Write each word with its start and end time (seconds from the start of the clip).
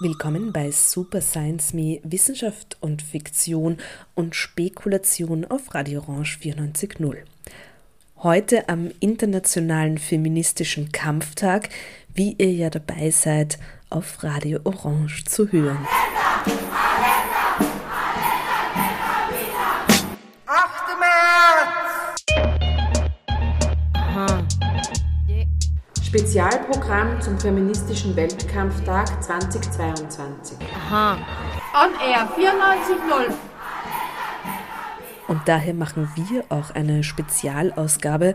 Willkommen 0.00 0.52
bei 0.52 0.72
Super 0.72 1.20
Science 1.20 1.74
Me 1.74 2.00
Wissenschaft 2.02 2.76
und 2.80 3.02
Fiktion 3.02 3.76
und 4.16 4.34
Spekulation 4.34 5.44
auf 5.44 5.72
Radio 5.74 6.00
Orange 6.00 6.38
94.0. 6.42 7.18
Heute 8.16 8.68
am 8.68 8.90
Internationalen 8.98 9.96
Feministischen 9.96 10.90
Kampftag, 10.90 11.68
wie 12.12 12.34
ihr 12.36 12.52
ja 12.52 12.68
dabei 12.68 13.12
seid, 13.12 13.60
auf 13.88 14.24
Radio 14.24 14.58
Orange 14.64 15.24
zu 15.24 15.52
hören. 15.52 15.86
Spezialprogramm 26.12 27.22
zum 27.22 27.40
Feministischen 27.40 28.14
Weltkampftag 28.14 29.22
2022. 29.24 30.58
On 30.92 31.88
Air 32.06 32.28
94.0. 32.36 33.32
Und 35.28 35.40
daher 35.46 35.72
machen 35.72 36.10
wir 36.14 36.44
auch 36.50 36.70
eine 36.72 37.02
Spezialausgabe, 37.02 38.34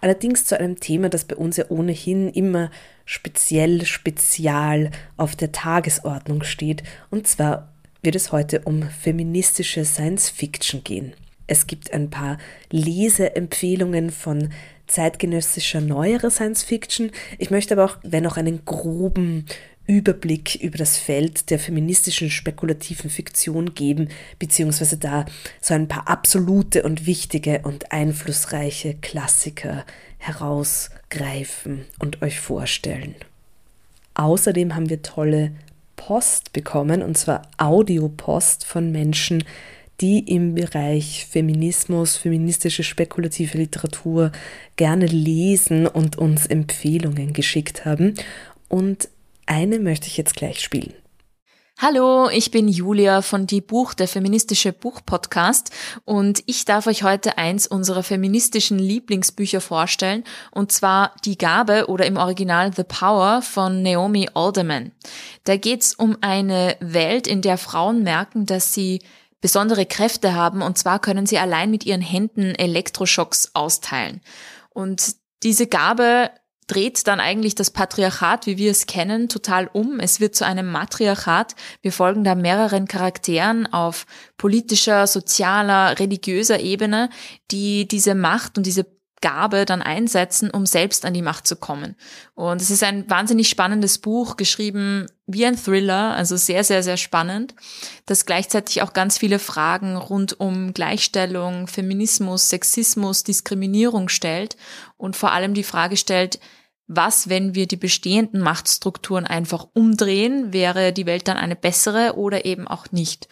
allerdings 0.00 0.46
zu 0.46 0.58
einem 0.58 0.80
Thema, 0.80 1.10
das 1.10 1.26
bei 1.26 1.36
uns 1.36 1.58
ja 1.58 1.66
ohnehin 1.68 2.30
immer 2.30 2.70
speziell, 3.04 3.84
spezial 3.84 4.90
auf 5.18 5.36
der 5.36 5.52
Tagesordnung 5.52 6.44
steht. 6.44 6.82
Und 7.10 7.28
zwar 7.28 7.74
wird 8.02 8.16
es 8.16 8.32
heute 8.32 8.60
um 8.60 8.84
feministische 8.84 9.84
Science 9.84 10.30
Fiction 10.30 10.82
gehen. 10.82 11.12
Es 11.48 11.66
gibt 11.66 11.92
ein 11.92 12.10
paar 12.10 12.38
Leseempfehlungen 12.70 14.10
von 14.10 14.50
zeitgenössischer 14.86 15.80
neuerer 15.80 16.30
Science 16.30 16.62
Fiction. 16.62 17.10
Ich 17.38 17.50
möchte 17.50 17.74
aber 17.74 17.84
auch, 17.84 17.96
wenn 18.02 18.26
auch 18.26 18.36
einen 18.36 18.64
groben 18.64 19.46
Überblick 19.86 20.56
über 20.56 20.76
das 20.76 20.98
Feld 20.98 21.48
der 21.48 21.58
feministischen 21.58 22.30
spekulativen 22.30 23.08
Fiktion 23.08 23.74
geben, 23.74 24.10
beziehungsweise 24.38 24.98
da 24.98 25.24
so 25.62 25.72
ein 25.72 25.88
paar 25.88 26.08
absolute 26.08 26.82
und 26.82 27.06
wichtige 27.06 27.62
und 27.64 27.90
einflussreiche 27.90 28.94
Klassiker 29.00 29.86
herausgreifen 30.18 31.86
und 31.98 32.20
euch 32.20 32.38
vorstellen. 32.38 33.14
Außerdem 34.12 34.74
haben 34.74 34.90
wir 34.90 35.00
tolle 35.00 35.52
Post 35.96 36.52
bekommen, 36.52 37.02
und 37.02 37.16
zwar 37.16 37.42
Audiopost 37.56 38.66
von 38.66 38.92
Menschen, 38.92 39.42
die 40.00 40.20
im 40.20 40.54
Bereich 40.54 41.26
Feminismus, 41.28 42.16
feministische 42.16 42.84
spekulative 42.84 43.58
Literatur 43.58 44.32
gerne 44.76 45.06
lesen 45.06 45.86
und 45.86 46.16
uns 46.16 46.46
Empfehlungen 46.46 47.32
geschickt 47.32 47.84
haben. 47.84 48.14
Und 48.68 49.08
eine 49.46 49.78
möchte 49.78 50.06
ich 50.06 50.16
jetzt 50.16 50.36
gleich 50.36 50.60
spielen. 50.60 50.94
Hallo, 51.80 52.28
ich 52.28 52.50
bin 52.50 52.66
Julia 52.66 53.22
von 53.22 53.46
Die 53.46 53.60
Buch, 53.60 53.94
der 53.94 54.08
feministische 54.08 54.72
Buchpodcast 54.72 55.70
und 56.04 56.42
ich 56.46 56.64
darf 56.64 56.88
euch 56.88 57.04
heute 57.04 57.38
eins 57.38 57.68
unserer 57.68 58.02
feministischen 58.02 58.80
Lieblingsbücher 58.80 59.60
vorstellen 59.60 60.24
und 60.50 60.72
zwar 60.72 61.14
Die 61.24 61.38
Gabe 61.38 61.86
oder 61.86 62.04
im 62.04 62.16
Original 62.16 62.74
The 62.74 62.82
Power 62.82 63.42
von 63.42 63.82
Naomi 63.82 64.28
Alderman. 64.34 64.90
Da 65.44 65.56
geht's 65.56 65.94
um 65.94 66.16
eine 66.20 66.76
Welt, 66.80 67.28
in 67.28 67.42
der 67.42 67.58
Frauen 67.58 68.02
merken, 68.02 68.44
dass 68.44 68.74
sie 68.74 68.98
besondere 69.40 69.86
Kräfte 69.86 70.34
haben 70.34 70.62
und 70.62 70.78
zwar 70.78 70.98
können 70.98 71.26
sie 71.26 71.38
allein 71.38 71.70
mit 71.70 71.86
ihren 71.86 72.00
Händen 72.00 72.54
Elektroschocks 72.54 73.50
austeilen. 73.54 74.20
Und 74.70 75.14
diese 75.42 75.66
Gabe 75.66 76.30
dreht 76.68 77.06
dann 77.06 77.18
eigentlich 77.18 77.54
das 77.54 77.70
Patriarchat, 77.70 78.46
wie 78.46 78.58
wir 78.58 78.70
es 78.70 78.86
kennen, 78.86 79.28
total 79.28 79.68
um. 79.72 80.00
Es 80.00 80.20
wird 80.20 80.36
zu 80.36 80.44
einem 80.44 80.70
Matriarchat. 80.70 81.54
Wir 81.80 81.92
folgen 81.92 82.24
da 82.24 82.34
mehreren 82.34 82.86
Charakteren 82.86 83.66
auf 83.72 84.06
politischer, 84.36 85.06
sozialer, 85.06 85.98
religiöser 85.98 86.60
Ebene, 86.60 87.08
die 87.50 87.88
diese 87.88 88.14
Macht 88.14 88.58
und 88.58 88.66
diese 88.66 88.86
Gabe 89.20 89.64
dann 89.64 89.82
einsetzen, 89.82 90.50
um 90.50 90.66
selbst 90.66 91.04
an 91.04 91.14
die 91.14 91.22
Macht 91.22 91.46
zu 91.46 91.56
kommen. 91.56 91.96
Und 92.34 92.60
es 92.60 92.70
ist 92.70 92.84
ein 92.84 93.08
wahnsinnig 93.10 93.48
spannendes 93.48 93.98
Buch, 93.98 94.36
geschrieben 94.36 95.06
wie 95.28 95.44
ein 95.44 95.56
Thriller, 95.56 96.14
also 96.14 96.36
sehr, 96.36 96.64
sehr, 96.64 96.82
sehr 96.82 96.96
spannend, 96.96 97.54
das 98.06 98.24
gleichzeitig 98.24 98.82
auch 98.82 98.94
ganz 98.94 99.18
viele 99.18 99.38
Fragen 99.38 99.96
rund 99.96 100.40
um 100.40 100.72
Gleichstellung, 100.72 101.66
Feminismus, 101.66 102.48
Sexismus, 102.48 103.24
Diskriminierung 103.24 104.08
stellt 104.08 104.56
und 104.96 105.16
vor 105.16 105.32
allem 105.32 105.52
die 105.52 105.62
Frage 105.62 105.98
stellt, 105.98 106.40
was, 106.86 107.28
wenn 107.28 107.54
wir 107.54 107.66
die 107.66 107.76
bestehenden 107.76 108.40
Machtstrukturen 108.40 109.26
einfach 109.26 109.68
umdrehen, 109.74 110.54
wäre 110.54 110.94
die 110.94 111.04
Welt 111.04 111.28
dann 111.28 111.36
eine 111.36 111.56
bessere 111.56 112.16
oder 112.16 112.46
eben 112.46 112.66
auch 112.66 112.90
nicht. 112.90 113.28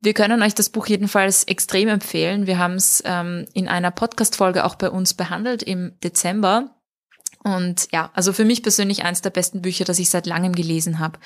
Wir 0.00 0.14
können 0.14 0.40
euch 0.40 0.54
das 0.54 0.70
Buch 0.70 0.86
jedenfalls 0.86 1.44
extrem 1.44 1.88
empfehlen. 1.88 2.46
Wir 2.46 2.58
haben 2.58 2.74
es 2.74 3.02
ähm, 3.04 3.46
in 3.52 3.68
einer 3.68 3.90
Podcast-Folge 3.90 4.64
auch 4.64 4.76
bei 4.76 4.88
uns 4.88 5.12
behandelt 5.12 5.62
im 5.62 5.92
Dezember. 6.02 6.75
Und 7.46 7.88
ja, 7.92 8.10
also 8.12 8.32
für 8.32 8.44
mich 8.44 8.64
persönlich 8.64 9.04
eines 9.04 9.22
der 9.22 9.30
besten 9.30 9.62
Bücher, 9.62 9.84
das 9.84 10.00
ich 10.00 10.10
seit 10.10 10.26
langem 10.26 10.52
gelesen 10.52 10.98
habe. 10.98 11.20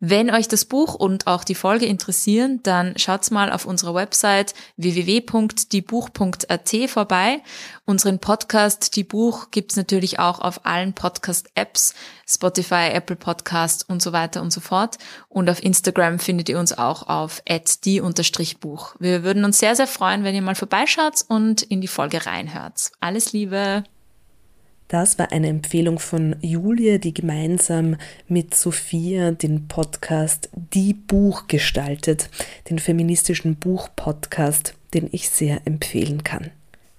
Wenn 0.00 0.30
euch 0.30 0.46
das 0.46 0.66
Buch 0.66 0.92
und 0.92 1.26
auch 1.26 1.44
die 1.44 1.54
Folge 1.54 1.86
interessieren, 1.86 2.60
dann 2.62 2.92
schaut's 2.98 3.30
mal 3.30 3.50
auf 3.50 3.64
unserer 3.64 3.94
Website 3.94 4.52
www.diebuch.at 4.76 6.76
vorbei. 6.88 7.40
Unseren 7.86 8.18
Podcast 8.18 8.96
Die 8.96 9.04
Buch 9.04 9.50
gibt's 9.50 9.76
natürlich 9.76 10.18
auch 10.18 10.40
auf 10.40 10.66
allen 10.66 10.92
Podcast-Apps, 10.92 11.94
Spotify, 12.28 12.90
Apple 12.92 13.16
Podcast 13.16 13.88
und 13.88 14.02
so 14.02 14.12
weiter 14.12 14.42
und 14.42 14.52
so 14.52 14.60
fort. 14.60 14.98
Und 15.30 15.48
auf 15.48 15.62
Instagram 15.62 16.18
findet 16.18 16.50
ihr 16.50 16.58
uns 16.58 16.76
auch 16.76 17.08
auf 17.08 17.42
die-buch. 17.46 18.96
Wir 18.98 19.24
würden 19.24 19.46
uns 19.46 19.58
sehr, 19.58 19.74
sehr 19.74 19.86
freuen, 19.86 20.22
wenn 20.22 20.34
ihr 20.34 20.42
mal 20.42 20.54
vorbeischaut 20.54 21.24
und 21.28 21.62
in 21.62 21.80
die 21.80 21.88
Folge 21.88 22.26
reinhört. 22.26 22.92
Alles 23.00 23.32
Liebe! 23.32 23.84
Das 24.92 25.18
war 25.18 25.32
eine 25.32 25.48
Empfehlung 25.48 25.98
von 25.98 26.36
Julia, 26.42 26.98
die 26.98 27.14
gemeinsam 27.14 27.96
mit 28.28 28.54
Sophia 28.54 29.30
den 29.30 29.66
Podcast 29.66 30.50
Die 30.54 30.92
Buch 30.92 31.48
gestaltet, 31.48 32.28
den 32.68 32.78
feministischen 32.78 33.56
Buch-Podcast, 33.56 34.74
den 34.92 35.08
ich 35.10 35.30
sehr 35.30 35.62
empfehlen 35.64 36.24
kann. 36.24 36.50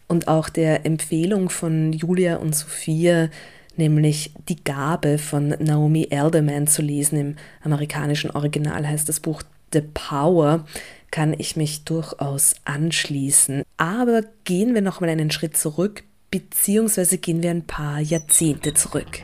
Und 0.07 0.27
auch 0.27 0.49
der 0.49 0.87
Empfehlung 0.87 1.51
von 1.51 1.93
Julia 1.93 2.37
und 2.37 2.55
Sophia, 2.55 3.29
nämlich 3.77 4.33
Die 4.49 4.63
Gabe 4.63 5.19
von 5.19 5.49
Naomi 5.59 6.07
Alderman 6.09 6.65
zu 6.65 6.81
lesen, 6.81 7.19
im 7.19 7.35
amerikanischen 7.61 8.31
Original 8.31 8.87
heißt 8.87 9.07
das 9.07 9.19
Buch 9.19 9.43
The 9.71 9.81
Power, 9.81 10.65
kann 11.11 11.35
ich 11.37 11.55
mich 11.57 11.83
durchaus 11.83 12.55
anschließen. 12.65 13.61
Aber 13.77 14.23
gehen 14.45 14.73
wir 14.73 14.81
noch 14.81 14.99
mal 14.99 15.11
einen 15.11 15.29
Schritt 15.29 15.55
zurück, 15.55 16.03
beziehungsweise 16.33 17.19
gehen 17.19 17.43
wir 17.43 17.51
ein 17.51 17.67
paar 17.67 17.99
Jahrzehnte 17.99 18.73
zurück. 18.73 19.21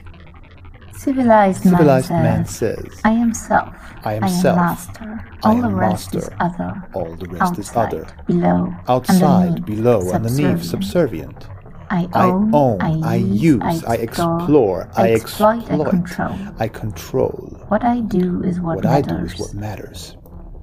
Civilized, 0.93 1.63
Civilized 1.63 2.11
man, 2.11 2.23
man 2.23 2.45
says, 2.45 2.77
says, 2.77 3.01
I 3.03 3.09
am 3.09 3.33
self. 3.33 3.73
I 4.05 4.13
am 4.17 4.23
I 4.23 4.27
am 4.27 4.29
self. 4.29 4.55
master. 4.57 5.25
I 5.43 5.47
All 5.47 5.55
am 5.55 5.61
the 5.71 5.75
rest 5.75 6.13
is 6.13 6.29
other. 6.39 6.83
All 6.93 7.15
the 7.17 7.25
rest 7.25 7.57
is 7.57 7.69
Outside, 7.69 7.93
other. 7.95 8.07
Below. 8.27 8.73
Outside, 8.87 9.21
underneath, 9.23 9.65
below, 9.65 10.11
underneath, 10.11 10.63
subservient. 10.63 11.43
subservient. 11.43 11.47
I 11.89 12.07
I 12.13 12.25
own, 12.27 12.53
own, 12.53 12.81
I, 12.81 13.13
I 13.13 13.15
use, 13.15 13.83
I 13.85 13.95
explore, 13.95 14.91
I 14.95 15.13
exploit, 15.13 15.63
exploit, 15.63 15.87
I 15.87 15.89
control. 15.89 16.35
I 16.59 16.67
control. 16.67 17.57
What 17.69 17.83
I 17.83 18.01
do 18.01 18.43
is 18.43 18.59
what, 18.59 18.75
What 18.75 18.85
I 18.85 19.01
do 19.01 19.13
matters. 19.15 19.33
is 19.33 19.39
what 19.39 19.53
matters. 19.55 20.17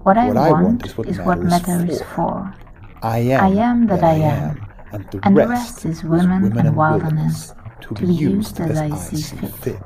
What 0.05 0.17
I 0.17 0.29
what 0.29 0.37
I 0.37 0.51
want, 0.53 0.63
want 0.63 0.87
is 1.09 1.19
what 1.19 1.41
matters 1.41 1.51
matters 1.67 1.99
for. 2.03 2.07
for. 2.15 2.55
I 3.03 3.19
am, 3.19 3.41
I 3.45 3.49
am 3.61 3.87
that 3.89 4.05
I 4.05 4.15
am. 4.15 4.66
And 4.97 5.07
the, 5.13 5.19
And 5.23 5.37
the 5.37 5.47
rest, 5.47 5.85
rest 5.85 5.85
is 5.85 6.03
women 6.03 6.57
and 6.57 6.77
wilderness, 6.77 7.55
to 7.83 7.95
be 7.95 8.07
used 8.07 8.61
as 8.61 8.79
I 8.79 8.91
see 8.97 9.23
fit. 9.63 9.77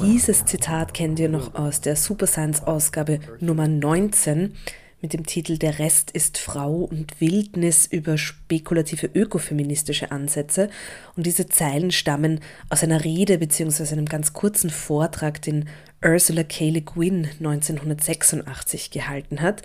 Dieses 0.00 0.46
Zitat 0.46 0.94
kennt 0.94 1.18
ihr 1.18 1.28
noch 1.28 1.54
aus 1.54 1.80
der 1.80 1.96
Super 1.96 2.26
Science 2.26 2.62
Ausgabe 2.62 3.20
Nummer 3.40 3.68
19 3.68 4.54
mit 5.02 5.12
dem 5.12 5.26
Titel 5.26 5.58
Der 5.58 5.78
Rest 5.78 6.10
ist 6.12 6.38
Frau 6.38 6.84
und 6.84 7.20
Wildnis 7.20 7.84
über 7.84 8.16
spekulative 8.16 9.10
ökofeministische 9.12 10.10
Ansätze. 10.10 10.70
Und 11.14 11.26
diese 11.26 11.46
Zeilen 11.46 11.90
stammen 11.90 12.40
aus 12.70 12.82
einer 12.82 13.04
Rede 13.04 13.36
bzw. 13.36 13.92
einem 13.92 14.06
ganz 14.06 14.32
kurzen 14.32 14.70
Vortrag, 14.70 15.42
den 15.42 15.68
Ursula 16.02 16.44
K. 16.44 16.70
Le 16.70 16.80
Guin 16.80 17.28
1986 17.38 18.90
gehalten 18.90 19.42
hat. 19.42 19.60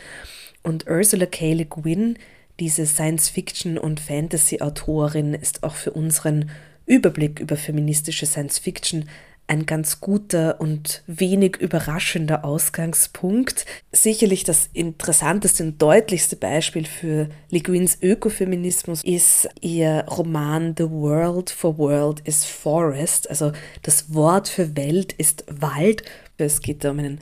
Und 0.64 0.90
Ursula 0.90 1.26
K. 1.26 1.54
Le 1.54 1.66
Guin, 1.66 2.18
diese 2.60 2.86
Science-Fiction- 2.86 3.78
und 3.78 4.00
Fantasy-Autorin, 4.00 5.34
ist 5.34 5.64
auch 5.64 5.76
für 5.76 5.92
unseren 5.92 6.52
Überblick 6.86 7.40
über 7.40 7.56
feministische 7.56 8.26
Science-Fiction 8.26 9.06
ein 9.50 9.66
ganz 9.66 10.00
guter 10.00 10.62
und 10.62 11.04
wenig 11.08 11.58
überraschender 11.58 12.46
Ausgangspunkt. 12.46 13.66
Sicherlich 13.92 14.44
das 14.44 14.70
interessanteste 14.74 15.64
und 15.64 15.82
deutlichste 15.82 16.36
Beispiel 16.36 16.86
für 16.86 17.30
Le 17.50 17.62
Guins 17.62 17.98
Ökofeminismus 18.00 19.04
ist 19.04 19.50
ihr 19.60 20.06
Roman 20.08 20.76
The 20.78 20.92
World 20.92 21.50
for 21.50 21.80
World 21.80 22.20
is 22.26 22.46
Forest. 22.46 23.28
Also 23.30 23.52
das 23.82 24.14
Wort 24.14 24.48
für 24.48 24.78
Welt 24.78 25.14
ist 25.14 25.44
Wald. 25.50 26.04
Es 26.38 26.62
geht 26.62 26.86
um 26.86 27.00
einen 27.00 27.20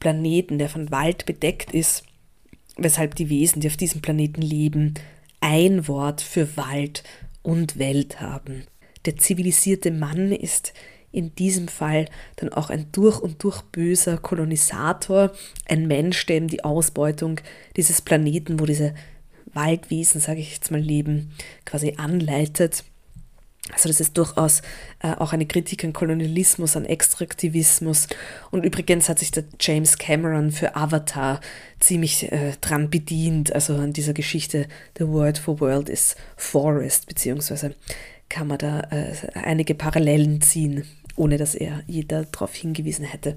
Planeten, 0.00 0.58
der 0.58 0.68
von 0.68 0.90
Wald 0.90 1.24
bedeckt 1.24 1.72
ist, 1.72 2.04
weshalb 2.80 3.14
die 3.14 3.28
Wesen, 3.28 3.60
die 3.60 3.68
auf 3.68 3.76
diesem 3.76 4.00
Planeten 4.00 4.42
leben, 4.42 4.94
ein 5.40 5.86
Wort 5.88 6.20
für 6.20 6.56
Wald 6.56 7.02
und 7.42 7.78
Welt 7.78 8.20
haben. 8.20 8.64
Der 9.04 9.16
zivilisierte 9.16 9.90
Mann 9.90 10.32
ist 10.32 10.72
in 11.12 11.34
diesem 11.34 11.68
Fall 11.68 12.06
dann 12.36 12.52
auch 12.52 12.70
ein 12.70 12.86
durch 12.92 13.18
und 13.20 13.42
durch 13.42 13.62
böser 13.62 14.18
Kolonisator, 14.18 15.32
ein 15.66 15.86
Mensch, 15.86 16.26
der 16.26 16.36
eben 16.36 16.48
die 16.48 16.64
Ausbeutung 16.64 17.40
dieses 17.76 18.02
Planeten, 18.02 18.60
wo 18.60 18.66
diese 18.66 18.94
Waldwesen, 19.52 20.20
sage 20.20 20.40
ich 20.40 20.52
jetzt 20.52 20.70
mal, 20.70 20.80
leben, 20.80 21.32
quasi 21.64 21.94
anleitet. 21.96 22.84
Also 23.72 23.88
das 23.88 24.00
ist 24.00 24.16
durchaus 24.16 24.62
äh, 25.00 25.12
auch 25.12 25.32
eine 25.32 25.46
Kritik 25.46 25.84
an 25.84 25.92
Kolonialismus, 25.92 26.76
an 26.76 26.84
Extraktivismus. 26.84 28.08
Und 28.50 28.64
übrigens 28.64 29.08
hat 29.08 29.18
sich 29.18 29.30
der 29.30 29.44
James 29.58 29.98
Cameron 29.98 30.50
für 30.50 30.76
Avatar 30.76 31.40
ziemlich 31.78 32.30
äh, 32.30 32.52
dran 32.60 32.90
bedient, 32.90 33.54
also 33.54 33.76
an 33.76 33.92
dieser 33.92 34.12
Geschichte 34.12 34.66
The 34.98 35.08
Word 35.08 35.38
for 35.38 35.60
World 35.60 35.88
is 35.88 36.16
Forest, 36.36 37.06
beziehungsweise 37.06 37.74
kann 38.28 38.46
man 38.46 38.58
da 38.58 38.80
äh, 38.90 39.14
einige 39.34 39.74
Parallelen 39.74 40.40
ziehen, 40.40 40.84
ohne 41.16 41.36
dass 41.36 41.54
er 41.54 41.82
jeder 41.86 42.24
darauf 42.24 42.54
hingewiesen 42.54 43.04
hätte. 43.04 43.36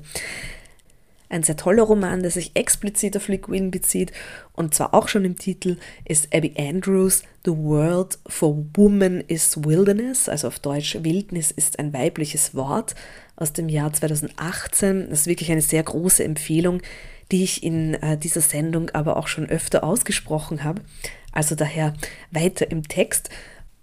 Ein 1.33 1.41
sehr 1.41 1.57
toller 1.57 1.81
Roman, 1.81 2.21
der 2.21 2.29
sich 2.29 2.51
explizit 2.53 3.17
auf 3.17 3.27
Le 3.27 3.39
Guin 3.39 3.71
bezieht 3.71 4.11
und 4.51 4.75
zwar 4.75 4.93
auch 4.93 5.07
schon 5.07 5.25
im 5.25 5.35
Titel, 5.35 5.77
ist 6.05 6.31
Abby 6.31 6.53
Andrews 6.55 7.23
The 7.43 7.57
World 7.57 8.19
for 8.27 8.63
Woman 8.75 9.21
is 9.21 9.57
Wilderness, 9.65 10.29
also 10.29 10.47
auf 10.47 10.59
Deutsch 10.59 10.95
Wildnis 11.01 11.49
ist 11.49 11.79
ein 11.79 11.91
weibliches 11.91 12.53
Wort 12.53 12.93
aus 13.35 13.51
dem 13.51 13.67
Jahr 13.67 13.91
2018. 13.91 15.09
Das 15.09 15.21
ist 15.21 15.25
wirklich 15.25 15.51
eine 15.51 15.63
sehr 15.63 15.81
große 15.81 16.23
Empfehlung, 16.23 16.83
die 17.31 17.43
ich 17.43 17.63
in 17.63 17.95
äh, 17.95 18.15
dieser 18.15 18.41
Sendung 18.41 18.91
aber 18.91 19.17
auch 19.17 19.27
schon 19.27 19.49
öfter 19.49 19.83
ausgesprochen 19.83 20.63
habe. 20.63 20.83
Also 21.31 21.55
daher 21.55 21.95
weiter 22.29 22.69
im 22.69 22.87
Text. 22.87 23.31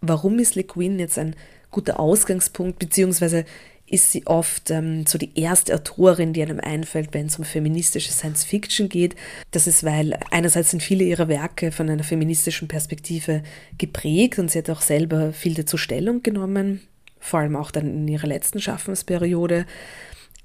Warum 0.01 0.39
ist 0.39 0.55
Le 0.55 0.63
Guin 0.63 1.01
jetzt 1.01 1.19
ein 1.19 1.35
guter 1.73 1.99
Ausgangspunkt, 1.99 2.79
beziehungsweise 2.79 3.45
ist 3.91 4.13
sie 4.13 4.27
oft 4.27 4.71
ähm, 4.71 5.05
so 5.05 5.19
die 5.19 5.39
erste 5.39 5.75
Autorin, 5.75 6.33
die 6.33 6.43
einem 6.43 6.61
einfällt, 6.61 7.13
wenn 7.13 7.27
es 7.27 7.39
um 7.39 7.45
feministische 7.45 8.13
Science 8.13 8.45
Fiction 8.45 8.89
geht. 8.89 9.17
Das 9.51 9.67
ist, 9.67 9.83
weil 9.85 10.19
einerseits 10.31 10.71
sind 10.71 10.83
viele 10.83 11.05
ihrer 11.05 11.29
Werke 11.29 11.73
von 11.73 11.91
einer 11.91 12.05
feministischen 12.05 12.69
Perspektive 12.69 13.43
geprägt 13.79 14.39
und 14.39 14.51
sie 14.51 14.59
hat 14.59 14.71
auch 14.71 14.81
selber 14.81 15.33
viel 15.33 15.55
dazu 15.55 15.77
Stellung 15.77 16.23
genommen, 16.23 16.81
vor 17.19 17.41
allem 17.41 17.57
auch 17.57 17.73
dann 17.73 17.87
in 17.87 18.09
ihrer 18.09 18.29
letzten 18.29 18.61
Schaffensperiode. 18.61 19.67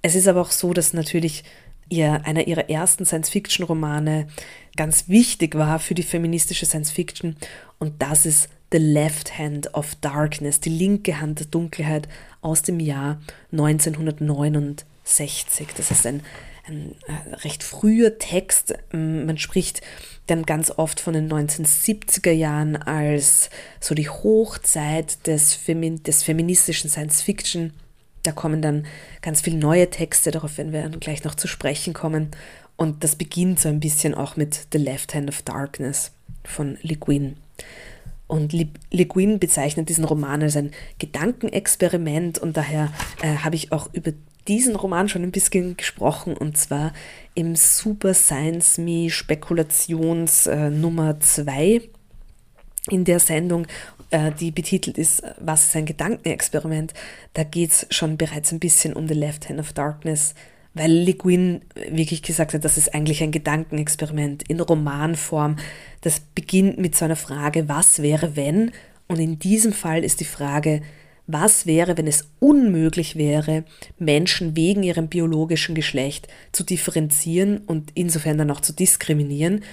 Es 0.02 0.16
ist 0.16 0.28
aber 0.28 0.42
auch 0.42 0.52
so, 0.52 0.74
dass 0.74 0.94
natürlich 0.94 1.44
ihr 1.90 2.26
einer 2.26 2.48
ihrer 2.48 2.70
ersten 2.70 3.06
Science-Fiction-Romane 3.06 4.28
ganz 4.76 5.08
wichtig 5.08 5.56
war 5.56 5.80
für 5.80 5.96
die 5.96 6.04
feministische 6.04 6.66
Science-Fiction 6.66 7.38
und 7.80 8.02
das 8.02 8.26
ist 8.26 8.50
The 8.72 8.80
Left 8.80 9.38
Hand 9.38 9.74
of 9.74 9.96
Darkness, 10.02 10.60
die 10.60 10.70
linke 10.70 11.22
Hand 11.22 11.40
der 11.40 11.48
Dunkelheit 11.48 12.10
aus 12.42 12.62
dem 12.62 12.80
Jahr 12.80 13.20
1969. 13.52 15.68
Das 15.78 15.92
ist 15.92 16.06
ein, 16.06 16.22
ein 16.68 16.96
äh, 17.08 17.36
recht 17.36 17.64
früher 17.64 18.18
Text. 18.18 18.74
Ähm, 18.92 19.28
man 19.28 19.38
spricht 19.38 19.82
dann 20.28 20.44
ganz 20.44 20.72
oft 20.72 21.00
von 21.00 21.14
den 21.14 21.32
1970er 21.32 22.32
Jahren 22.32 22.76
als 22.76 23.50
so 23.80 23.96
die 23.96 24.10
Hochzeit 24.10 25.26
des, 25.28 25.54
Femi 25.54 26.00
des 26.00 26.24
feministischen 26.24 26.90
Science 26.90 27.22
Fiction. 27.22 27.72
Da 28.26 28.32
kommen 28.32 28.62
dann 28.62 28.86
ganz 29.22 29.42
viele 29.42 29.58
neue 29.58 29.90
Texte, 29.90 30.32
darauf 30.32 30.58
werden 30.58 30.74
wir 30.74 30.82
dann 30.82 31.00
gleich 31.00 31.24
noch 31.24 31.36
zu 31.36 31.48
sprechen 31.48 31.94
kommen. 31.94 32.32
Und 32.78 33.04
das 33.04 33.16
beginnt 33.16 33.60
so 33.60 33.70
ein 33.70 33.80
bisschen 33.80 34.14
auch 34.14 34.36
mit 34.36 34.68
The 34.72 34.78
Left 34.78 35.14
Hand 35.14 35.30
of 35.30 35.42
Darkness 35.44 36.12
von 36.44 36.78
Le 36.82 36.96
Guin. 36.96 37.38
Und 38.28 38.54
Le 38.54 39.06
Guin 39.06 39.40
bezeichnet 39.40 39.90
diesen 39.90 40.04
Roman 40.04 40.42
als 40.42 40.58
ein 40.58 40.72
Gedankenexperiment 40.98 42.40
und 42.40 42.58
daher 42.58 42.92
äh, 43.22 43.36
habe 43.38 43.56
ich 43.56 43.72
auch 43.72 43.94
über 43.94 44.14
diesen 44.48 44.76
Roman 44.76 45.10
schon 45.10 45.24
ein 45.24 45.32
bisschen 45.32 45.78
gesprochen 45.78 46.36
und 46.36 46.58
zwar 46.58 46.94
im 47.36 47.56
Super 47.56 48.14
Science 48.14 48.78
Me 48.78 49.10
Spekulations 49.10 50.48
äh, 50.48 50.70
Nummer 50.70 51.20
2 51.20 51.82
in 52.90 53.04
der 53.04 53.20
Sendung, 53.20 53.68
äh, 54.10 54.32
die 54.32 54.52
betitelt 54.52 54.98
ist 54.98 55.24
Was 55.40 55.66
ist 55.66 55.76
ein 55.76 55.86
Gedankenexperiment? 55.86 56.94
Da 57.34 57.44
geht 57.44 57.72
es 57.72 57.88
schon 57.90 58.18
bereits 58.18 58.52
ein 58.52 58.60
bisschen 58.60 58.94
um 58.94 59.08
The 59.08 59.14
Left 59.14 59.50
Hand 59.50 59.60
of 59.60 59.74
Darkness 59.74 60.34
weil 60.76 60.92
Le 60.92 61.14
Guin 61.14 61.62
wirklich 61.90 62.22
gesagt 62.22 62.54
hat, 62.54 62.64
das 62.64 62.78
ist 62.78 62.94
eigentlich 62.94 63.24
ein 63.24 63.32
Gedankenexperiment 63.32 64.44
in 64.50 64.60
Romanform. 64.60 65.56
Das 66.02 66.20
beginnt 66.20 66.78
mit 66.78 66.96
so 66.96 67.06
einer 67.06 67.16
Frage, 67.16 67.68
was 67.70 68.02
wäre 68.02 68.36
wenn? 68.36 68.72
Und 69.08 69.20
in 69.20 69.40
diesem 69.40 69.72
Fall 69.72 70.04
ist 70.04 70.20
die 70.20 70.26
Frage, 70.26 70.82
was 71.28 71.66
wäre, 71.66 71.98
wenn 71.98 72.08
es 72.08 72.30
unmöglich 72.40 73.16
wäre, 73.16 73.64
Menschen 73.98 74.56
wegen 74.56 74.84
ihrem 74.84 75.08
biologischen 75.08 75.76
Geschlecht 75.76 76.28
zu 76.52 76.64
differenzieren 76.64 77.60
und 77.66 77.92
insofern 77.96 78.38
dann 78.38 78.52
auch 78.52 78.62
zu 78.62 78.74
diskriminieren, 78.74 79.64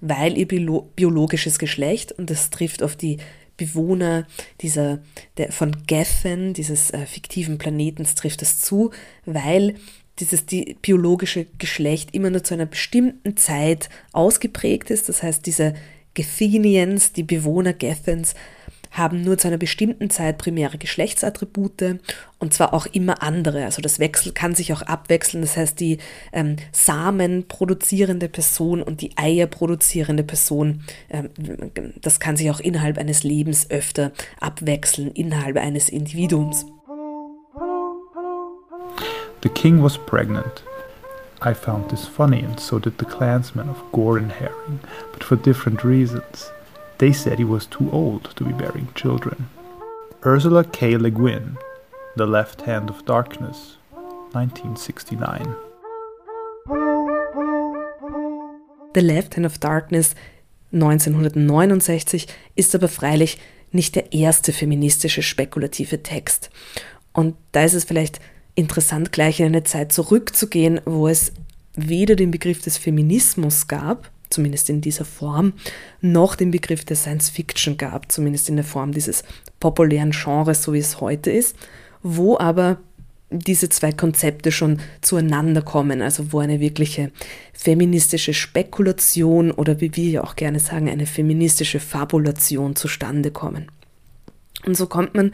weil 0.00 0.38
ihr 0.38 0.46
biologisches 0.46 1.58
Geschlecht, 1.58 2.12
und 2.12 2.30
das 2.30 2.50
trifft 2.50 2.82
auf 2.82 2.94
die 2.94 3.18
Bewohner 3.56 4.26
dieser, 4.60 5.00
der, 5.36 5.52
von 5.52 5.86
Gethen, 5.86 6.54
dieses 6.54 6.90
äh, 6.90 7.06
fiktiven 7.06 7.58
Planetens, 7.58 8.14
trifft 8.14 8.42
es 8.42 8.60
zu, 8.60 8.90
weil 9.24 9.74
dieses 10.18 10.46
die 10.46 10.76
biologische 10.80 11.46
Geschlecht 11.58 12.14
immer 12.14 12.30
nur 12.30 12.44
zu 12.44 12.54
einer 12.54 12.66
bestimmten 12.66 13.36
Zeit 13.36 13.88
ausgeprägt 14.12 14.90
ist. 14.90 15.08
Das 15.08 15.22
heißt, 15.22 15.44
diese 15.46 15.74
Gethenians, 16.14 17.12
die 17.12 17.24
Bewohner 17.24 17.72
Gethens, 17.72 18.34
haben 18.94 19.22
nur 19.22 19.36
zu 19.36 19.48
einer 19.48 19.58
bestimmten 19.58 20.08
Zeit 20.08 20.38
primäre 20.38 20.78
Geschlechtsattribute 20.78 22.00
und 22.38 22.54
zwar 22.54 22.72
auch 22.72 22.86
immer 22.86 23.22
andere. 23.22 23.64
Also 23.64 23.82
das 23.82 23.98
Wechsel 23.98 24.32
kann 24.32 24.54
sich 24.54 24.72
auch 24.72 24.82
abwechseln. 24.82 25.42
Das 25.42 25.56
heißt, 25.56 25.78
die 25.80 25.98
ähm, 26.32 26.56
Samen 26.72 27.46
produzierende 27.48 28.28
Person 28.28 28.82
und 28.82 29.00
die 29.00 29.10
Eier 29.16 29.46
produzierende 29.46 30.22
Person, 30.22 30.84
ähm, 31.10 31.30
das 32.00 32.20
kann 32.20 32.36
sich 32.36 32.50
auch 32.50 32.60
innerhalb 32.60 32.96
eines 32.96 33.24
Lebens 33.24 33.70
öfter 33.70 34.12
abwechseln, 34.40 35.10
innerhalb 35.10 35.56
eines 35.56 35.88
Individuums. 35.88 36.66
The 39.42 39.48
king 39.50 39.82
was 39.82 39.98
pregnant. 39.98 40.64
I 41.42 41.52
found 41.52 41.90
this 41.90 42.06
funny, 42.06 42.42
and 42.42 42.58
so 42.58 42.78
did 42.78 42.94
the 42.98 43.04
clansmen 43.04 43.68
of 43.68 43.76
Gore 43.92 44.16
and 44.18 44.32
Herring, 44.32 44.80
but 45.12 45.22
for 45.22 45.36
different 45.36 45.84
reasons. 45.84 46.53
They 46.98 47.12
said 47.12 47.38
he 47.38 47.44
was 47.44 47.66
too 47.66 47.90
old 47.90 48.34
to 48.36 48.44
be 48.44 48.52
bearing 48.52 48.88
children. 48.94 49.48
Ursula 50.24 50.64
K. 50.64 50.96
Le 50.96 51.10
Guin, 51.10 51.58
The 52.16 52.24
Left 52.24 52.62
Hand 52.62 52.88
of 52.88 53.04
Darkness, 53.04 53.78
1969. 54.32 55.46
The 58.94 59.00
Left 59.00 59.36
Hand 59.36 59.44
of 59.44 59.58
Darkness 59.58 60.14
1969 60.72 62.28
ist 62.54 62.74
aber 62.74 62.88
freilich 62.88 63.38
nicht 63.72 63.96
der 63.96 64.12
erste 64.12 64.52
feministische 64.52 65.22
spekulative 65.22 66.02
Text. 66.02 66.50
Und 67.12 67.36
da 67.52 67.64
ist 67.64 67.74
es 67.74 67.84
vielleicht 67.84 68.20
interessant, 68.54 69.10
gleich 69.12 69.40
in 69.40 69.46
eine 69.46 69.64
Zeit 69.64 69.92
zurückzugehen, 69.92 70.80
wo 70.84 71.08
es 71.08 71.32
weder 71.74 72.14
den 72.14 72.30
Begriff 72.30 72.62
des 72.62 72.78
Feminismus 72.78 73.66
gab, 73.66 74.10
zumindest 74.34 74.68
in 74.68 74.80
dieser 74.80 75.04
Form, 75.04 75.54
noch 76.00 76.34
den 76.34 76.50
Begriff 76.50 76.84
der 76.84 76.96
Science 76.96 77.30
Fiction 77.30 77.76
gab, 77.76 78.12
zumindest 78.12 78.48
in 78.48 78.56
der 78.56 78.64
Form 78.64 78.92
dieses 78.92 79.24
populären 79.60 80.10
Genres, 80.10 80.62
so 80.62 80.72
wie 80.72 80.78
es 80.78 81.00
heute 81.00 81.30
ist, 81.30 81.56
wo 82.02 82.38
aber 82.38 82.78
diese 83.30 83.68
zwei 83.68 83.92
Konzepte 83.92 84.52
schon 84.52 84.80
zueinander 85.00 85.62
kommen, 85.62 86.02
also 86.02 86.32
wo 86.32 86.38
eine 86.40 86.60
wirkliche 86.60 87.10
feministische 87.52 88.34
Spekulation 88.34 89.50
oder 89.50 89.80
wie 89.80 89.96
wir 89.96 90.10
ja 90.10 90.24
auch 90.24 90.36
gerne 90.36 90.60
sagen, 90.60 90.88
eine 90.88 91.06
feministische 91.06 91.80
Fabulation 91.80 92.76
zustande 92.76 93.30
kommen. 93.30 93.66
Und 94.64 94.76
so 94.76 94.86
kommt 94.86 95.14
man 95.14 95.32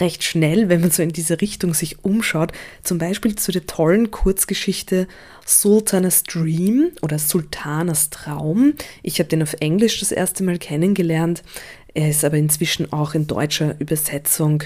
recht 0.00 0.24
schnell, 0.24 0.68
wenn 0.68 0.80
man 0.80 0.90
so 0.90 1.02
in 1.02 1.12
diese 1.12 1.40
Richtung 1.40 1.74
sich 1.74 2.04
umschaut, 2.04 2.52
zum 2.82 2.98
Beispiel 2.98 3.36
zu 3.36 3.52
der 3.52 3.66
tollen 3.66 4.10
Kurzgeschichte 4.10 5.06
Sultanas 5.44 6.22
Dream 6.22 6.90
oder 7.02 7.18
Sultanas 7.18 8.10
Traum. 8.10 8.74
Ich 9.02 9.18
habe 9.18 9.28
den 9.28 9.42
auf 9.42 9.54
Englisch 9.60 10.00
das 10.00 10.12
erste 10.12 10.42
Mal 10.42 10.58
kennengelernt. 10.58 11.42
Er 11.94 12.10
ist 12.10 12.24
aber 12.24 12.36
inzwischen 12.36 12.92
auch 12.92 13.14
in 13.14 13.26
deutscher 13.26 13.74
Übersetzung 13.80 14.62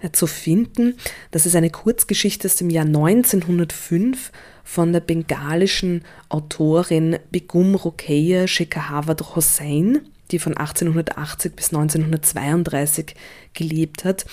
äh, 0.00 0.10
zu 0.12 0.26
finden. 0.26 0.94
Das 1.30 1.46
ist 1.46 1.56
eine 1.56 1.70
Kurzgeschichte 1.70 2.48
aus 2.48 2.56
dem 2.56 2.70
Jahr 2.70 2.84
1905 2.84 4.30
von 4.62 4.92
der 4.92 5.00
bengalischen 5.00 6.04
Autorin 6.28 7.18
Begum 7.30 7.74
Rokeya 7.74 8.46
Shekhawat 8.46 9.34
Hossein, 9.34 10.00
die 10.30 10.38
von 10.38 10.56
1880 10.56 11.56
bis 11.56 11.74
1932 11.74 13.16
gelebt 13.52 14.04
hat 14.04 14.26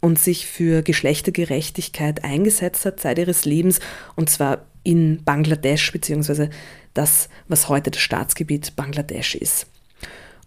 und 0.00 0.18
sich 0.18 0.46
für 0.46 0.82
Geschlechtergerechtigkeit 0.82 2.24
eingesetzt 2.24 2.84
hat 2.84 3.00
seit 3.00 3.18
ihres 3.18 3.44
Lebens, 3.44 3.80
und 4.16 4.30
zwar 4.30 4.66
in 4.82 5.22
Bangladesch, 5.24 5.92
beziehungsweise 5.92 6.50
das, 6.94 7.28
was 7.48 7.68
heute 7.68 7.90
das 7.90 8.00
Staatsgebiet 8.00 8.74
Bangladesch 8.76 9.34
ist. 9.34 9.66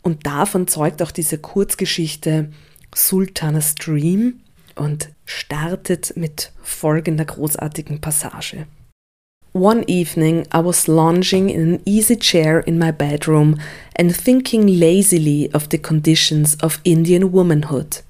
Und 0.01 0.25
davon 0.25 0.67
zeugt 0.67 1.01
auch 1.01 1.11
diese 1.11 1.37
Kurzgeschichte 1.37 2.49
Sultana's 2.93 3.75
Dream 3.75 4.41
und 4.75 5.09
startet 5.25 6.17
mit 6.17 6.51
folgender 6.61 7.25
großartigen 7.25 8.01
Passage. 8.01 8.67
One 9.53 9.87
evening 9.87 10.47
I 10.53 10.63
was 10.63 10.87
lounging 10.87 11.49
in 11.49 11.75
an 11.75 11.79
easy 11.85 12.17
chair 12.17 12.65
in 12.65 12.79
my 12.79 12.91
bedroom 12.91 13.59
and 13.97 14.11
thinking 14.11 14.67
lazily 14.67 15.49
of 15.53 15.67
the 15.69 15.77
conditions 15.77 16.57
of 16.63 16.79
Indian 16.83 17.31
womanhood. 17.31 18.01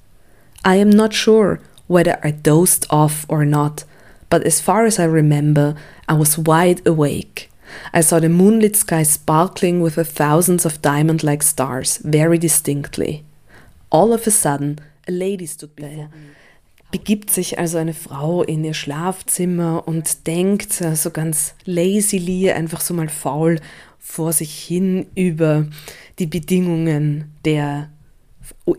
I 0.64 0.76
am 0.76 0.90
not 0.90 1.12
sure 1.12 1.60
whether 1.86 2.18
I 2.22 2.30
dozed 2.30 2.86
off 2.90 3.26
or 3.28 3.44
not, 3.44 3.84
but 4.30 4.44
as 4.44 4.60
far 4.60 4.86
as 4.86 4.98
I 4.98 5.04
remember, 5.04 5.74
I 6.08 6.14
was 6.14 6.38
wide 6.38 6.86
awake. 6.86 7.50
I 7.92 8.00
saw 8.00 8.20
the 8.20 8.28
moonlit 8.28 8.76
sky 8.76 9.02
sparkling 9.02 9.80
with 9.80 9.96
the 9.96 10.04
thousands 10.04 10.64
of 10.64 10.82
diamond 10.82 11.22
like 11.22 11.42
stars 11.42 11.98
very 11.98 12.38
distinctly. 12.38 13.24
All 13.90 14.12
of 14.12 14.26
a 14.26 14.30
sudden, 14.30 14.78
a 15.06 15.12
lady 15.12 15.46
stood 15.46 15.76
before 15.76 15.90
me. 15.90 16.08
begibt 16.94 17.30
sich 17.30 17.58
also 17.58 17.78
eine 17.78 17.92
Frau 17.92 18.44
in 18.44 18.62
ihr 18.62 18.72
Schlafzimmer 18.72 19.82
und 19.88 20.28
denkt 20.28 20.72
so 20.72 21.10
ganz 21.10 21.56
lazily, 21.64 22.52
einfach 22.52 22.80
so 22.80 22.94
mal 22.94 23.08
faul 23.08 23.58
vor 23.98 24.32
sich 24.32 24.56
hin 24.56 25.06
über 25.16 25.66
die 26.20 26.26
Bedingungen 26.26 27.32
der 27.44 27.90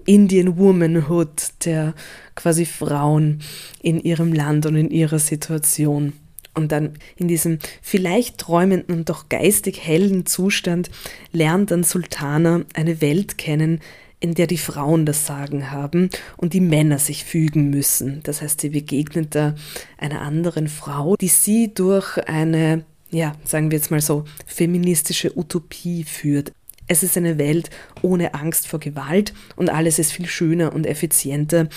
Indian 0.06 0.58
Womanhood, 0.58 1.50
der 1.64 1.94
quasi 2.34 2.66
Frauen 2.66 3.42
in 3.82 4.00
ihrem 4.00 4.34
Land 4.34 4.66
und 4.66 4.76
in 4.76 4.90
ihrer 4.90 5.20
Situation. 5.20 6.14
Und 6.56 6.72
dann 6.72 6.94
in 7.18 7.28
diesem 7.28 7.60
vielleicht 7.82 8.38
träumenden 8.38 8.96
und 8.96 9.10
doch 9.10 9.30
geistig 9.30 9.86
hellen 9.86 10.26
Zustand 10.26 10.90
lernt 11.32 11.72
dann 11.72 11.84
Sultana 11.84 12.62
eine 12.74 13.02
Welt 13.02 13.38
kennen, 13.38 13.82
in 14.22 14.34
der 14.34 14.48
die 14.48 14.58
Frauen 14.58 15.06
das 15.06 15.26
Sagen 15.26 15.72
haben 15.72 16.10
und 16.38 16.54
die 16.54 16.62
Männer 16.62 16.98
sich 16.98 17.26
fügen 17.26 17.70
müssen. 17.70 18.22
Das 18.24 18.42
heißt, 18.42 18.62
sie 18.62 18.70
begegnet 18.70 19.36
da 19.36 19.54
einer 19.98 20.22
anderen 20.22 20.68
Frau, 20.70 21.16
die 21.18 21.28
sie 21.28 21.74
durch 21.74 22.18
eine, 22.28 22.86
ja, 23.12 23.36
sagen 23.44 23.70
wir 23.70 23.78
jetzt 23.78 23.92
mal 23.92 24.02
so, 24.02 24.24
feministische 24.48 25.38
Utopie 25.38 26.06
führt. 26.06 26.54
Es 26.88 27.04
ist 27.04 27.18
eine 27.18 27.38
Welt 27.38 27.70
ohne 28.02 28.34
Angst 28.34 28.68
vor 28.68 28.80
Gewalt 28.80 29.34
und 29.56 29.70
alles 29.70 30.00
ist 30.00 30.12
viel 30.12 30.28
schöner 30.28 30.74
und 30.74 30.86
effizienter, 30.86 31.68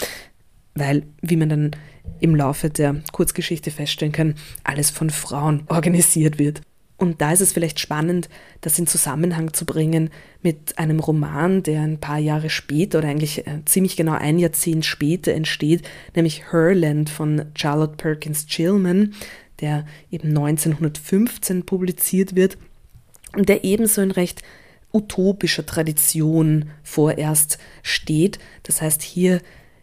weil, 0.75 1.05
wie 1.23 1.37
man 1.37 1.49
dann 1.49 1.71
im 2.21 2.35
Laufe 2.35 2.71
der 2.71 2.97
Kurzgeschichte 3.13 3.71
feststellen 3.71 4.13
kann, 4.13 4.35
alles 4.65 4.91
von 4.91 5.11
Frauen 5.11 5.65
organisiert 5.69 6.39
wird. 6.39 6.63
Und 6.99 7.21
da 7.21 7.33
ist 7.33 7.41
es 7.41 7.53
vielleicht 7.53 7.79
spannend, 7.79 8.29
das 8.61 8.77
in 8.77 8.89
Zusammenhang 8.89 9.53
zu 9.53 9.65
bringen 9.65 10.11
mit 10.43 10.79
einem 10.79 10.99
Roman, 10.99 11.63
der 11.63 11.83
ein 11.83 11.99
paar 11.99 12.19
Jahre 12.19 12.51
später 12.51 12.99
oder 12.99 13.09
eigentlich 13.09 13.47
äh, 13.47 13.65
ziemlich 13.67 13.97
genau 13.97 14.15
ein 14.15 14.41
Jahrzehnt 14.41 14.85
später 14.85 15.33
entsteht, 15.33 15.89
nämlich 16.17 16.51
Herland 16.51 17.09
von 17.09 17.45
Charlotte 17.55 17.97
Perkins 17.97 18.47
Gilman, 18.49 19.15
der 19.61 19.87
eben 20.11 20.29
1915 20.29 21.65
publiziert 21.65 22.35
wird 22.35 22.59
und 23.37 23.49
der 23.49 23.63
ebenso 23.63 24.01
in 24.03 24.11
recht 24.11 24.43
utopischer 24.93 25.67
Tradition 25.67 26.71
vorerst 26.83 27.59
steht. 27.83 28.39
Das 28.63 28.81
heißt, 28.81 29.03
hier 29.03 29.41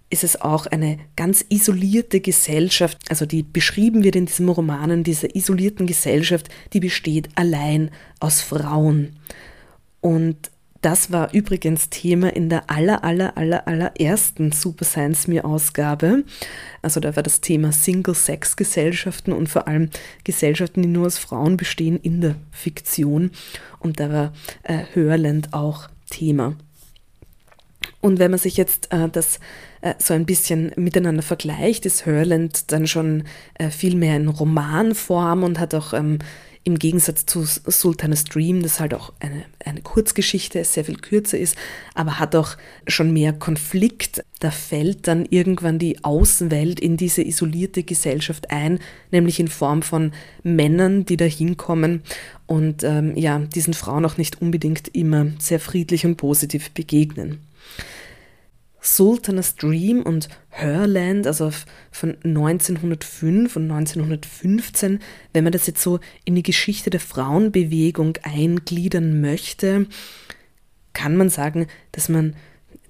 ist 0.09 0.23
es 0.23 0.39
auch 0.39 0.65
eine 0.67 0.99
ganz 1.15 1.43
isolierte 1.49 2.21
Gesellschaft, 2.21 2.99
also 3.09 3.25
die 3.25 3.43
beschrieben 3.43 4.03
wird 4.03 4.15
in 4.15 4.27
diesem 4.27 4.49
Roman, 4.49 5.03
diese 5.03 5.27
isolierten 5.35 5.87
Gesellschaft, 5.87 6.49
die 6.73 6.79
besteht 6.79 7.29
allein 7.35 7.91
aus 8.19 8.41
Frauen. 8.41 9.17
Und 10.01 10.51
das 10.85 11.11
war 11.11 11.33
übrigens 11.33 11.89
Thema 11.89 12.31
in 12.35 12.47
der 12.47 12.69
aller, 12.69 13.03
aller, 13.03 13.35
aller, 13.39 13.67
allerersten 13.67 14.51
Super 14.51 14.85
Science 14.85 15.27
Me 15.27 15.43
Ausgabe. 15.43 16.23
Also 16.83 16.99
da 16.99 17.15
war 17.15 17.23
das 17.23 17.41
Thema 17.41 17.71
Single-Sex-Gesellschaften 17.71 19.33
und 19.33 19.49
vor 19.49 19.67
allem 19.67 19.89
Gesellschaften, 20.23 20.83
die 20.83 20.87
nur 20.87 21.07
aus 21.07 21.17
Frauen 21.17 21.57
bestehen 21.57 21.97
in 21.97 22.21
der 22.21 22.35
Fiktion. 22.51 23.31
Und 23.79 23.99
da 23.99 24.13
war 24.13 24.33
äh, 24.61 24.83
Hörland 24.93 25.53
auch 25.53 25.89
Thema. 26.11 26.55
Und 27.99 28.19
wenn 28.19 28.29
man 28.29 28.39
sich 28.39 28.55
jetzt 28.55 28.93
äh, 28.93 29.09
das 29.09 29.39
äh, 29.81 29.95
so 29.97 30.13
ein 30.13 30.27
bisschen 30.27 30.71
miteinander 30.75 31.23
vergleicht, 31.23 31.87
ist 31.87 32.05
Hurland 32.05 32.71
dann 32.71 32.85
schon 32.85 33.23
äh, 33.55 33.71
viel 33.71 33.95
mehr 33.95 34.17
in 34.17 34.27
Romanform 34.27 35.41
und 35.41 35.59
hat 35.59 35.73
auch 35.73 35.93
ähm, 35.93 36.19
im 36.65 36.79
Gegensatz 36.79 37.27
zu 37.27 37.45
Sultan's 37.45 38.23
Dream, 38.23 38.63
das 38.63 38.79
halt 38.79 38.95
auch 38.95 39.13
eine, 39.19 39.45
eine 39.63 39.81
Kurzgeschichte 39.81 40.59
ist, 40.59 40.73
sehr 40.73 40.83
viel 40.83 40.97
kürzer 40.97 41.37
ist, 41.37 41.55
aber 41.93 42.17
hat 42.17 42.35
auch 42.35 42.57
schon 42.87 43.13
mehr 43.13 43.33
Konflikt. 43.33 44.25
Da 44.39 44.49
fällt 44.49 45.07
dann 45.07 45.25
irgendwann 45.29 45.77
die 45.77 46.03
Außenwelt 46.03 46.79
in 46.79 46.97
diese 46.97 47.21
isolierte 47.21 47.83
Gesellschaft 47.83 48.49
ein, 48.49 48.79
nämlich 49.11 49.39
in 49.39 49.47
Form 49.47 49.83
von 49.83 50.11
Männern, 50.41 51.05
die 51.05 51.17
da 51.17 51.25
hinkommen 51.25 52.01
und 52.47 52.83
ähm, 52.83 53.15
ja, 53.15 53.37
diesen 53.37 53.75
Frauen 53.75 54.03
auch 54.03 54.17
nicht 54.17 54.41
unbedingt 54.41 54.87
immer 54.95 55.27
sehr 55.37 55.59
friedlich 55.59 56.03
und 56.07 56.17
positiv 56.17 56.71
begegnen. 56.71 57.41
Sultan's 58.85 59.55
Dream 59.55 60.03
und 60.03 60.29
Herland, 60.49 61.25
also 61.25 61.51
von 61.91 62.17
1905 62.23 63.55
und 63.55 63.63
1915, 63.63 64.99
wenn 65.33 65.43
man 65.43 65.51
das 65.51 65.65
jetzt 65.65 65.81
so 65.81 65.99
in 66.23 66.35
die 66.35 66.43
Geschichte 66.43 66.91
der 66.91 66.99
Frauenbewegung 66.99 68.17
eingliedern 68.21 69.21
möchte, 69.21 69.87
kann 70.93 71.17
man 71.17 71.29
sagen, 71.29 71.65
dass 71.93 72.09
man 72.09 72.35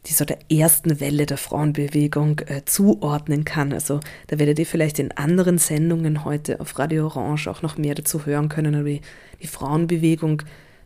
dieser 0.06 0.26
der 0.26 0.40
ersten 0.52 1.00
Welle 1.00 1.26
der 1.26 1.38
Frauenbewegung 1.38 2.40
äh, 2.40 2.64
zuordnen 2.66 3.46
kann. 3.46 3.72
Also 3.72 4.02
da 4.28 4.38
werdet 4.38 4.60
ihr 4.60 4.66
vielleicht 4.66 5.00
in 5.00 5.14
anderen 5.14 5.58
Sendungen 5.58 6.26
heute 6.26 6.60
auf 6.60 6.78
Radio 6.78 7.06
Orange 7.06 7.48
auch 7.48 7.62
noch 7.62 7.78
mehr 7.78 7.96
dazu 7.96 8.26
hören 8.26 8.50
können, 8.50 8.76
aber 8.76 8.90
die, 8.90 9.02
die 9.42 9.48
Frauenbewegung 9.48 10.44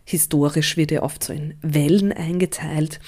historisch 0.10 0.76
wird 0.76 0.92
ja 0.92 1.04
oft 1.04 1.24
so 1.24 1.34
in 1.34 1.54
Wellen 1.62 2.12
eingeteilt 2.12 3.00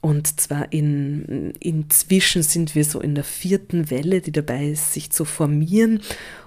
und 0.00 0.40
zwar 0.40 0.72
in, 0.72 1.52
inzwischen 1.60 2.42
sind 2.42 2.74
wir 2.74 2.84
so 2.84 3.00
in 3.00 3.14
der 3.14 3.24
vierten 3.24 3.90
Welle, 3.90 4.20
die 4.20 4.32
dabei 4.32 4.68
ist, 4.68 4.92
sich 4.92 5.10
zu 5.10 5.24
formieren. 5.24 6.00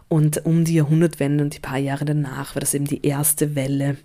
Und 0.08 0.46
um 0.46 0.66
die 0.66 0.76
Jahrhundertwende 0.76 1.44
und 1.44 1.56
die 1.56 1.60
paar 1.60 1.78
Jahre 1.78 2.06
danach 2.06 2.56
war 2.56 2.60
das 2.60 2.74
eben 2.74 2.86
die 2.86 3.06
erste 3.06 3.56
Welle, 3.56 3.98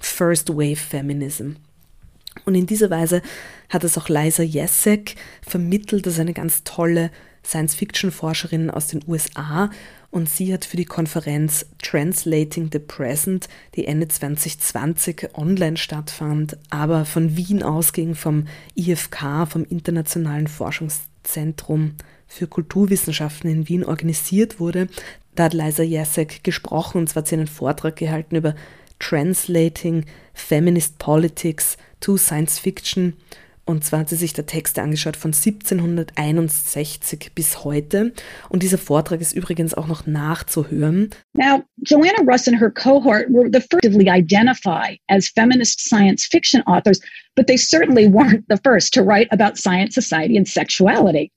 First 0.00 0.50
Wave 0.50 0.76
Feminism. 0.76 1.52
Und 2.44 2.54
in 2.54 2.66
dieser 2.66 2.90
Weise 2.90 3.22
hat 3.68 3.84
es 3.84 3.96
auch 3.96 4.08
Liza 4.08 4.42
Jessek 4.42 5.14
vermittelt, 5.42 6.06
das 6.06 6.14
ist 6.14 6.20
eine 6.20 6.34
ganz 6.34 6.64
tolle 6.64 7.10
Science-Fiction-Forscherin 7.44 8.70
aus 8.70 8.88
den 8.88 9.02
USA 9.06 9.70
und 10.10 10.28
sie 10.28 10.52
hat 10.52 10.64
für 10.64 10.76
die 10.76 10.84
Konferenz 10.84 11.66
Translating 11.82 12.70
the 12.72 12.78
Present, 12.78 13.48
die 13.74 13.86
Ende 13.86 14.08
2020 14.08 15.30
online 15.34 15.76
stattfand, 15.76 16.56
aber 16.70 17.04
von 17.04 17.36
Wien 17.36 17.62
ausging, 17.62 18.14
vom 18.14 18.46
IFK, 18.74 19.46
vom 19.48 19.64
Internationalen 19.64 20.46
Forschungszentrum 20.46 21.94
für 22.26 22.46
Kulturwissenschaften 22.46 23.50
in 23.50 23.68
Wien 23.68 23.84
organisiert 23.84 24.58
wurde. 24.60 24.88
Da 25.34 25.44
hat 25.44 25.54
Liza 25.54 25.82
Jacek 25.82 26.42
gesprochen 26.42 26.98
und 26.98 27.08
zwar 27.08 27.22
hat 27.22 27.28
sie 27.28 27.36
einen 27.36 27.46
Vortrag 27.46 27.96
gehalten 27.96 28.36
über 28.36 28.54
Translating 28.98 30.06
Feminist 30.32 30.98
Politics 30.98 31.76
to 32.00 32.16
Science 32.16 32.58
Fiction 32.58 33.14
und 33.66 33.84
zwar 33.84 34.00
hat 34.00 34.08
sie 34.08 34.16
sich 34.16 34.32
der 34.32 34.46
Texte 34.46 34.80
angeschaut 34.80 35.16
von 35.16 35.32
1761 35.32 37.32
bis 37.34 37.64
heute. 37.64 38.12
Und 38.48 38.62
dieser 38.62 38.78
Vortrag 38.78 39.20
ist 39.20 39.32
übrigens 39.32 39.74
auch 39.74 39.88
noch 39.88 40.06
nachzuhören. 40.06 41.10
Now, 41.34 41.64
Joanna 41.82 42.22
Russ 42.24 42.46
and 42.46 42.60
her 42.60 42.70
cohort 42.70 43.28
were 43.28 43.50
the 43.52 43.60
first 43.60 43.92
to 43.92 44.00
identify 44.00 44.96
as 45.08 45.28
feminist 45.28 45.80
science 45.80 46.24
fiction 46.24 46.62
authors, 46.62 47.00
but 47.34 47.48
they 47.48 47.56
certainly 47.56 48.06
weren't 48.06 48.44
the 48.48 48.58
first 48.62 48.94
to 48.94 49.02
write 49.02 49.28
about 49.32 49.58
science, 49.58 49.94
society, 49.94 50.36
and 50.36 50.46
sexuality. 50.46 51.32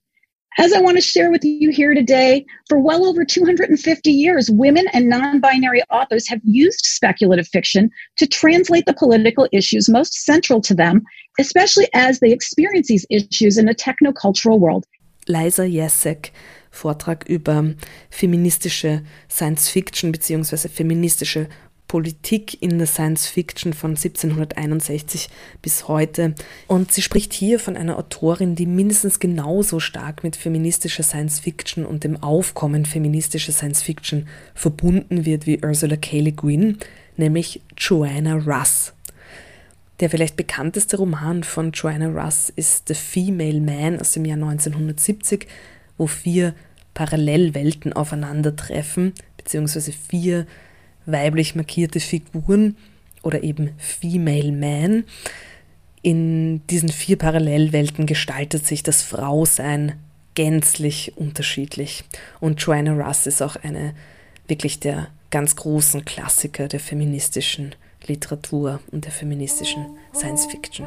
As 0.58 0.72
I 0.72 0.80
want 0.80 0.96
to 0.96 1.00
share 1.00 1.30
with 1.30 1.44
you 1.44 1.70
here 1.70 1.94
today, 1.94 2.44
for 2.68 2.78
well 2.78 3.06
over 3.06 3.24
250 3.24 4.10
years, 4.10 4.50
women 4.50 4.86
and 4.92 5.08
non 5.08 5.40
binary 5.40 5.82
authors 5.90 6.28
have 6.28 6.40
used 6.44 6.84
speculative 6.84 7.46
fiction 7.46 7.90
to 8.16 8.26
translate 8.26 8.84
the 8.86 8.94
political 8.94 9.48
issues 9.52 9.88
most 9.88 10.12
central 10.24 10.60
to 10.62 10.74
them, 10.74 11.02
especially 11.38 11.88
as 11.94 12.18
they 12.18 12.32
experience 12.32 12.88
these 12.88 13.06
issues 13.10 13.58
in 13.58 13.68
a 13.68 13.74
technocultural 13.74 14.58
world. 14.58 14.86
Liza 15.28 15.68
Jessek, 15.68 16.32
Vortrag 16.72 17.28
über 17.28 17.76
feministische 18.10 19.02
Science 19.28 19.68
Fiction 19.68 20.10
bzw. 20.12 20.68
feministische 20.68 21.48
Politik 21.90 22.62
in 22.62 22.78
der 22.78 22.86
Science 22.86 23.26
Fiction 23.26 23.72
von 23.72 23.96
1761 23.96 25.28
bis 25.60 25.88
heute. 25.88 26.36
Und 26.68 26.92
sie 26.92 27.02
spricht 27.02 27.32
hier 27.32 27.58
von 27.58 27.76
einer 27.76 27.98
Autorin, 27.98 28.54
die 28.54 28.66
mindestens 28.66 29.18
genauso 29.18 29.80
stark 29.80 30.22
mit 30.22 30.36
feministischer 30.36 31.02
Science 31.02 31.40
Fiction 31.40 31.84
und 31.84 32.04
dem 32.04 32.22
Aufkommen 32.22 32.86
feministischer 32.86 33.52
Science 33.52 33.82
Fiction 33.82 34.28
verbunden 34.54 35.24
wird 35.24 35.46
wie 35.46 35.64
Ursula 35.64 35.96
K. 35.96 36.20
Le 36.20 36.30
Guin, 36.30 36.78
nämlich 37.16 37.60
Joanna 37.76 38.36
Russ. 38.36 38.92
Der 39.98 40.10
vielleicht 40.10 40.36
bekannteste 40.36 40.96
Roman 40.96 41.42
von 41.42 41.72
Joanna 41.72 42.06
Russ 42.06 42.52
ist 42.54 42.86
The 42.86 42.94
Female 42.94 43.60
Man 43.60 43.98
aus 43.98 44.12
dem 44.12 44.26
Jahr 44.26 44.36
1970, 44.36 45.48
wo 45.98 46.06
vier 46.06 46.54
Parallelwelten 46.94 47.92
aufeinandertreffen, 47.94 49.12
beziehungsweise 49.36 49.90
vier 49.90 50.46
weiblich 51.12 51.54
markierte 51.54 52.00
Figuren 52.00 52.76
oder 53.22 53.42
eben 53.42 53.70
Female 53.78 54.52
Man. 54.52 55.04
In 56.02 56.66
diesen 56.68 56.88
vier 56.88 57.18
Parallelwelten 57.18 58.06
gestaltet 58.06 58.66
sich 58.66 58.82
das 58.82 59.02
Frausein 59.02 59.94
gänzlich 60.34 61.12
unterschiedlich. 61.16 62.04
Und 62.40 62.60
Joanna 62.60 62.92
Russ 62.92 63.26
ist 63.26 63.42
auch 63.42 63.56
eine 63.56 63.94
wirklich 64.48 64.80
der 64.80 65.08
ganz 65.30 65.56
großen 65.56 66.04
Klassiker 66.04 66.68
der 66.68 66.80
feministischen 66.80 67.74
Literatur 68.06 68.80
und 68.90 69.04
der 69.04 69.12
feministischen 69.12 69.86
Science 70.14 70.46
Fiction. 70.46 70.86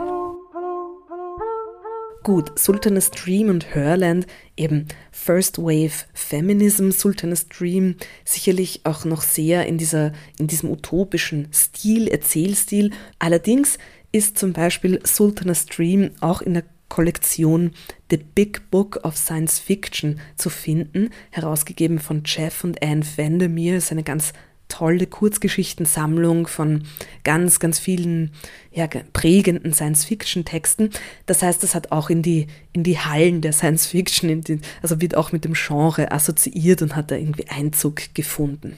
Gut, 2.23 2.57
Sultanas 2.57 3.11
Dream 3.11 3.49
und 3.49 3.75
Herland, 3.75 4.27
eben 4.55 4.87
First 5.11 5.57
Wave 5.57 6.05
Feminism, 6.13 6.91
Sultanas 6.91 7.49
Dream, 7.49 7.97
sicherlich 8.23 8.85
auch 8.85 9.03
noch 9.03 9.21
sehr 9.21 9.65
in, 9.65 9.77
dieser, 9.77 10.13
in 10.39 10.47
diesem 10.47 10.71
utopischen 10.71 11.49
Stil, 11.51 12.07
Erzählstil. 12.07 12.91
Allerdings 13.19 13.77
ist 14.13 14.37
zum 14.37 14.53
Beispiel 14.53 15.01
Sultanas 15.03 15.65
Dream 15.65 16.11
auch 16.21 16.41
in 16.41 16.53
der 16.53 16.63
Kollektion 16.87 17.71
The 18.09 18.17
Big 18.17 18.71
Book 18.71 19.01
of 19.03 19.17
Science 19.17 19.59
Fiction 19.59 20.21
zu 20.37 20.49
finden, 20.49 21.09
herausgegeben 21.29 21.99
von 21.99 22.23
Jeff 22.25 22.63
und 22.63 22.81
Anne 22.81 23.03
Vandermeer. 23.17 23.75
Ist 23.75 23.91
eine 23.91 24.03
ganz 24.03 24.31
tolle 24.67 25.05
Kurzgeschichtensammlung 25.05 26.47
von 26.47 26.83
ganz, 27.23 27.59
ganz 27.59 27.79
vielen 27.79 28.31
ja, 28.71 28.87
prägenden 28.87 29.73
Science-Fiction-Texten. 29.73 30.89
Das 31.25 31.43
heißt, 31.43 31.61
das 31.61 31.75
hat 31.75 31.91
auch 31.91 32.09
in 32.09 32.21
die, 32.21 32.47
in 32.71 32.83
die 32.83 32.97
Hallen 32.97 33.41
der 33.41 33.53
Science-Fiction, 33.53 34.61
also 34.81 34.99
wird 34.99 35.15
auch 35.15 35.31
mit 35.31 35.45
dem 35.45 35.53
Genre 35.53 36.11
assoziiert 36.11 36.81
und 36.81 36.95
hat 36.95 37.11
da 37.11 37.15
irgendwie 37.15 37.47
Einzug 37.49 38.13
gefunden. 38.13 38.77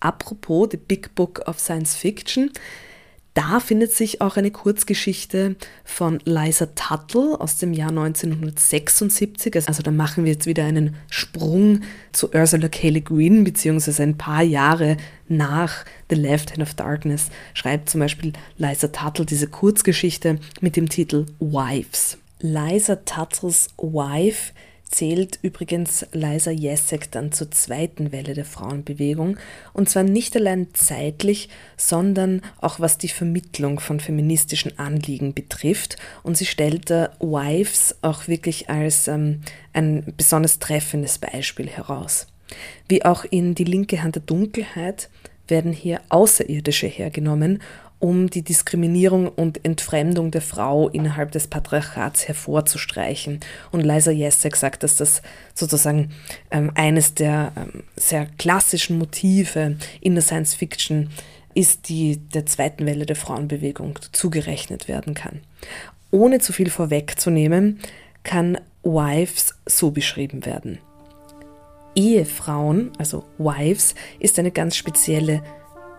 Apropos 0.00 0.68
The 0.72 0.76
Big 0.76 1.14
Book 1.14 1.42
of 1.46 1.60
Science 1.60 1.94
Fiction, 1.94 2.50
da 3.34 3.58
findet 3.58 3.92
sich 3.92 4.20
auch 4.20 4.36
eine 4.36 4.52
Kurzgeschichte 4.52 5.56
von 5.84 6.20
Liza 6.24 6.66
Tuttle 6.66 7.40
aus 7.40 7.56
dem 7.58 7.72
Jahr 7.72 7.90
1976. 7.90 9.66
Also 9.66 9.82
da 9.82 9.90
machen 9.90 10.24
wir 10.24 10.32
jetzt 10.32 10.46
wieder 10.46 10.64
einen 10.64 10.94
Sprung 11.10 11.80
zu 12.12 12.32
Ursula 12.32 12.68
K. 12.68 12.90
Le 12.90 13.00
Guin, 13.00 13.42
beziehungsweise 13.42 14.04
ein 14.04 14.16
paar 14.16 14.42
Jahre 14.42 14.96
nach 15.26 15.84
The 16.10 16.14
Left 16.14 16.52
Hand 16.52 16.62
of 16.62 16.74
Darkness 16.74 17.30
schreibt 17.54 17.90
zum 17.90 18.00
Beispiel 18.00 18.32
Liza 18.56 18.88
Tuttle 18.88 19.26
diese 19.26 19.48
Kurzgeschichte 19.48 20.38
mit 20.60 20.76
dem 20.76 20.88
Titel 20.88 21.26
Wives. 21.40 22.18
Liza 22.38 22.96
Tuttles 22.96 23.68
Wife 23.78 24.52
zählt 24.94 25.38
übrigens 25.42 26.06
Liza 26.12 26.50
Jessek 26.50 27.10
dann 27.10 27.32
zur 27.32 27.50
zweiten 27.50 28.12
Welle 28.12 28.34
der 28.34 28.44
Frauenbewegung. 28.44 29.36
Und 29.72 29.88
zwar 29.88 30.04
nicht 30.04 30.36
allein 30.36 30.68
zeitlich, 30.72 31.48
sondern 31.76 32.42
auch 32.60 32.80
was 32.80 32.98
die 32.98 33.08
Vermittlung 33.08 33.80
von 33.80 33.98
feministischen 33.98 34.78
Anliegen 34.78 35.34
betrifft. 35.34 35.96
Und 36.22 36.36
sie 36.36 36.46
stellt 36.46 36.90
da 36.90 37.10
Wives 37.20 37.96
auch 38.02 38.28
wirklich 38.28 38.70
als 38.70 39.08
ähm, 39.08 39.40
ein 39.72 40.14
besonders 40.16 40.60
treffendes 40.60 41.18
Beispiel 41.18 41.68
heraus. 41.68 42.26
Wie 42.88 43.04
auch 43.04 43.24
in 43.24 43.54
Die 43.54 43.64
linke 43.64 44.02
Hand 44.02 44.14
der 44.14 44.22
Dunkelheit 44.22 45.08
werden 45.48 45.72
hier 45.72 46.00
Außerirdische 46.08 46.86
hergenommen 46.86 47.62
um 48.04 48.28
die 48.28 48.42
Diskriminierung 48.42 49.28
und 49.28 49.64
Entfremdung 49.64 50.30
der 50.30 50.42
Frau 50.42 50.90
innerhalb 50.90 51.32
des 51.32 51.46
Patriarchats 51.46 52.28
hervorzustreichen. 52.28 53.40
Und 53.72 53.80
Liza 53.80 54.10
Jessek 54.10 54.56
sagt, 54.56 54.82
dass 54.82 54.96
das 54.96 55.22
sozusagen 55.54 56.10
ähm, 56.50 56.70
eines 56.74 57.14
der 57.14 57.52
ähm, 57.56 57.82
sehr 57.96 58.26
klassischen 58.36 58.98
Motive 58.98 59.78
in 60.02 60.12
der 60.12 60.22
Science 60.22 60.52
Fiction 60.52 61.08
ist, 61.54 61.88
die 61.88 62.18
der 62.18 62.44
zweiten 62.44 62.84
Welle 62.84 63.06
der 63.06 63.16
Frauenbewegung 63.16 63.98
zugerechnet 64.12 64.86
werden 64.86 65.14
kann. 65.14 65.40
Ohne 66.10 66.40
zu 66.40 66.52
viel 66.52 66.68
vorwegzunehmen, 66.68 67.80
kann 68.22 68.58
Wives 68.82 69.54
so 69.64 69.92
beschrieben 69.92 70.44
werden. 70.44 70.76
Ehefrauen, 71.96 72.92
also 72.98 73.24
Wives, 73.38 73.94
ist 74.18 74.38
eine 74.38 74.50
ganz 74.50 74.76
spezielle 74.76 75.42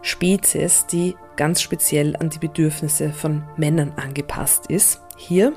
Spezies, 0.05 0.85
die 0.85 1.15
ganz 1.35 1.63
speziell 1.63 2.15
an 2.17 2.29
die 2.29 2.37
Bedürfnisse 2.37 3.11
von 3.11 3.43
Männern 3.57 3.91
angepasst 3.95 4.67
ist. 4.67 5.01
Hier 5.17 5.53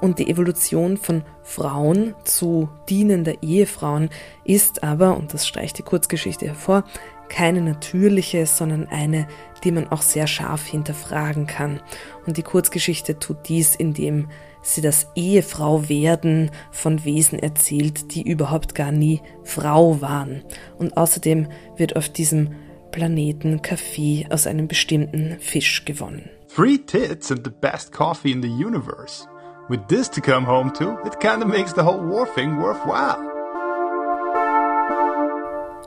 und 0.00 0.18
die 0.18 0.28
Evolution 0.28 0.96
von 0.96 1.22
Frauen 1.44 2.16
zu 2.24 2.68
dienender 2.88 3.42
Ehefrauen 3.42 4.10
ist 4.42 4.82
aber, 4.82 5.16
und 5.16 5.34
das 5.34 5.46
streicht 5.46 5.78
die 5.78 5.84
Kurzgeschichte 5.84 6.46
hervor, 6.46 6.82
keine 7.28 7.60
natürliche, 7.60 8.46
sondern 8.46 8.88
eine, 8.88 9.28
die 9.62 9.70
man 9.70 9.86
auch 9.88 10.02
sehr 10.02 10.26
scharf 10.26 10.66
hinterfragen 10.66 11.46
kann. 11.46 11.80
Und 12.26 12.38
die 12.38 12.42
Kurzgeschichte 12.42 13.20
tut 13.20 13.48
dies, 13.48 13.76
indem 13.76 14.28
sie 14.62 14.80
das 14.80 15.12
Ehefrau 15.14 15.88
werden 15.88 16.50
von 16.72 17.04
Wesen 17.04 17.38
erzählt, 17.38 18.14
die 18.14 18.22
überhaupt 18.22 18.74
gar 18.74 18.90
nie 18.90 19.20
Frau 19.44 20.00
waren. 20.00 20.42
Und 20.76 20.96
außerdem 20.96 21.46
wird 21.76 21.94
auf 21.94 22.08
diesem 22.08 22.56
Planeten 22.96 23.60
Kaffee 23.60 24.26
aus 24.30 24.46
einem 24.46 24.68
bestimmten 24.68 25.36
Fisch 25.38 25.84
gewonnen. 25.84 26.30
Three 26.48 26.78
tits 26.78 27.30
and 27.30 27.44
the 27.44 27.50
best 27.50 27.92
coffee 27.92 28.32
in 28.32 28.40
the 28.40 28.48
universe. 28.48 29.28
With 29.68 29.80
this 29.88 30.10
to 30.12 30.22
come 30.22 30.46
home 30.46 30.72
to, 30.78 30.96
it 31.04 31.20
kinda 31.20 31.44
makes 31.44 31.74
the 31.74 31.82
whole 31.82 32.00
war 32.00 32.26
thing 32.26 32.56
worthwhile. 32.56 33.18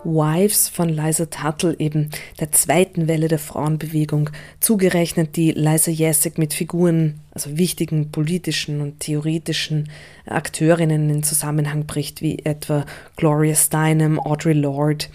Wives 0.03 0.69
von 0.69 0.89
Liza 0.89 1.25
Tuttle, 1.25 1.75
eben 1.79 2.11
der 2.39 2.51
zweiten 2.51 3.07
Welle 3.07 3.27
der 3.27 3.39
Frauenbewegung, 3.39 4.29
zugerechnet, 4.59 5.35
die 5.35 5.51
Liza 5.51 5.89
Jessek 5.89 6.37
mit 6.37 6.53
Figuren, 6.53 7.21
also 7.31 7.57
wichtigen 7.57 8.11
politischen 8.11 8.81
und 8.81 8.99
theoretischen 8.99 9.89
Akteurinnen 10.27 11.09
in 11.09 11.23
Zusammenhang 11.23 11.87
bricht, 11.87 12.21
wie 12.21 12.37
etwa 12.45 12.85
Gloria 13.15 13.55
Steinem, 13.55 14.19
Audre 14.19 14.53
Lorde 14.53 15.05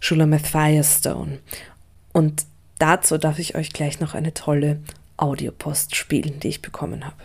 Shulamith 0.00 0.46
Firestone. 0.46 1.38
Und 2.12 2.46
dazu 2.78 3.18
darf 3.18 3.38
ich 3.38 3.54
euch 3.54 3.72
gleich 3.72 4.00
noch 4.00 4.14
eine 4.14 4.34
tolle 4.34 4.80
Audiopost 5.16 5.94
spielen, 5.96 6.40
die 6.40 6.48
ich 6.48 6.62
bekommen 6.62 7.04
habe. 7.04 7.16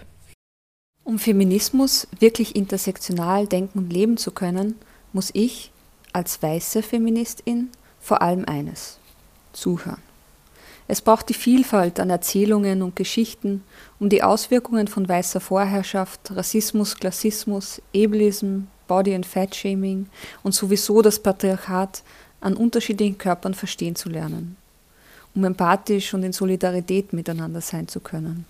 Um 1.04 1.18
Feminismus 1.18 2.08
wirklich 2.20 2.56
intersektional 2.56 3.48
denken 3.48 3.80
und 3.80 3.92
leben 3.92 4.18
zu 4.18 4.32
können, 4.32 4.76
muss 5.12 5.32
ich 5.34 5.72
als 6.14 6.42
weiße 6.42 6.84
Feministin 6.84 7.70
vor 8.00 8.22
allem 8.22 8.46
eines 8.46 9.00
zuhören. 9.54 10.02
Es 10.88 11.02
braucht 11.02 11.30
die 11.30 11.36
Vielfalt 11.36 12.00
an 12.00 12.10
Erzählungen 12.10 12.82
und 12.82 12.96
Geschichten, 12.96 13.64
um 14.00 14.10
die 14.10 14.24
Auswirkungen 14.24 14.88
von 14.88 15.08
weißer 15.08 15.40
Vorherrschaft, 15.40 16.32
Rassismus, 16.32 16.96
Klassismus, 16.96 17.80
Ableism, 17.96 18.62
Body- 18.88 19.14
and 19.14 19.26
Fat-Shaming 19.26 20.08
und 20.42 20.56
sowieso 20.56 21.04
das 21.04 21.20
Patriarchat 21.20 22.02
an 22.42 22.56
unterschiedlichen 22.56 23.18
Körpern 23.18 23.54
verstehen 23.54 23.96
zu 23.96 24.10
lernen, 24.10 24.58
um 25.36 25.44
empathisch 25.44 26.14
und 26.14 26.24
in 26.24 26.34
Solidarität 26.34 27.14
miteinander 27.14 27.62
sein 27.62 27.88
zu 27.88 28.00
können. 28.00 28.46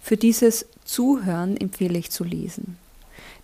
Für 0.00 0.16
dieses 0.16 0.66
Zuhören 0.84 1.56
empfehle 1.56 1.98
ich 1.98 2.10
zu 2.10 2.24
lesen. 2.24 2.76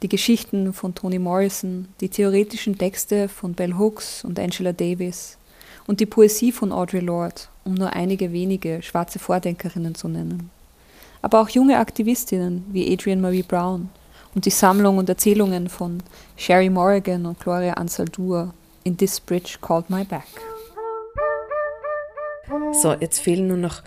Die 0.02 0.08
Geschichten 0.08 0.72
von 0.72 0.94
Toni 0.94 1.18
Morrison, 1.18 1.88
die 2.00 2.08
theoretischen 2.08 2.78
Texte 2.78 3.28
von 3.28 3.54
Bell 3.54 3.74
Hooks 3.78 4.24
und 4.24 4.38
Angela 4.38 4.72
Davis 4.72 5.36
und 5.86 6.00
die 6.00 6.06
Poesie 6.06 6.52
von 6.52 6.72
Audre 6.72 7.00
Lorde, 7.00 7.42
um 7.64 7.74
nur 7.74 7.92
einige 7.92 8.32
wenige 8.32 8.82
schwarze 8.82 9.18
Vordenkerinnen 9.18 9.94
zu 9.94 10.08
nennen. 10.08 10.50
Aber 11.22 11.40
auch 11.40 11.48
junge 11.48 11.78
Aktivistinnen 11.78 12.64
wie 12.72 12.92
Adrienne 12.92 13.20
Marie 13.20 13.42
Brown 13.42 13.90
und 14.34 14.46
die 14.46 14.50
Sammlung 14.50 14.98
und 14.98 15.08
Erzählungen 15.08 15.68
von 15.68 16.02
Sherry 16.36 16.70
Morrigan 16.70 17.26
und 17.26 17.40
Gloria 17.40 17.74
Anzaldúa 17.74 18.50
in 18.84 18.96
this 18.96 19.20
bridge 19.20 19.58
called 19.60 19.88
my 19.90 20.04
back. 20.04 20.28
So, 22.72 22.94
jetzt 22.94 23.20
fehlen 23.20 23.46
nur 23.46 23.56
noch 23.56 23.82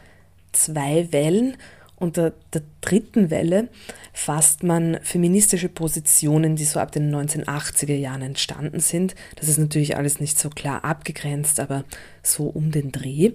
zwei 0.52 1.12
Wellen 1.12 1.58
Unter 2.04 2.34
der 2.52 2.64
dritten 2.82 3.30
Welle 3.30 3.70
fasst 4.12 4.62
man 4.62 5.00
feministische 5.04 5.70
Positionen, 5.70 6.58
die 6.58 6.66
so 6.66 6.82
ab 6.82 6.92
den 6.92 7.16
1980er 7.16 7.96
Jahren 7.96 8.22
entstanden 8.22 8.82
sind. 8.82 9.16
Das 9.38 9.48
ist 9.48 9.58
natürlich 9.58 9.96
alles 9.96 10.20
nicht 10.20 10.38
so 10.38 10.50
klar 10.50 10.84
abgegrenzt, 10.84 11.62
aber 11.62 11.86
so 12.22 12.44
um 12.44 12.72
den 12.72 12.92
Dreh. 12.92 13.32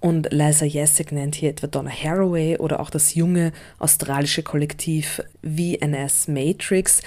Und 0.00 0.28
Liza 0.32 0.66
Jessek 0.66 1.12
nennt 1.12 1.34
hier 1.34 1.48
etwa 1.48 1.66
Donna 1.66 1.90
Haraway 1.90 2.58
oder 2.58 2.80
auch 2.80 2.90
das 2.90 3.14
junge 3.14 3.52
australische 3.78 4.42
Kollektiv 4.42 5.22
VNS 5.42 6.28
Matrix. 6.28 7.00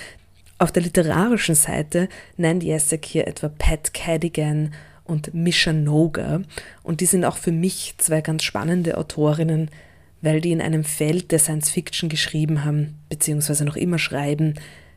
Auf 0.63 0.71
der 0.71 0.83
literarischen 0.83 1.55
Seite 1.55 2.07
nennt 2.37 2.63
Jessek 2.63 3.03
hier 3.03 3.27
etwa 3.27 3.49
Pat 3.49 3.93
Cadigan 3.93 4.73
und 5.03 5.33
Misha 5.33 5.73
Noga. 5.73 6.41
Und 6.83 7.01
die 7.01 7.05
sind 7.05 7.25
auch 7.25 7.35
für 7.35 7.51
mich 7.51 7.95
zwei 7.97 8.21
ganz 8.21 8.43
spannende 8.43 8.97
Autorinnen, 8.97 9.69
weil 10.21 10.39
die 10.39 10.53
in 10.53 10.61
einem 10.61 10.85
Feld 10.85 11.33
der 11.33 11.39
Science 11.39 11.69
Fiction 11.69 12.07
geschrieben 12.07 12.63
haben, 12.63 12.97
beziehungsweise 13.09 13.65
noch 13.65 13.75
immer 13.75 13.99
schreiben, 13.99 14.53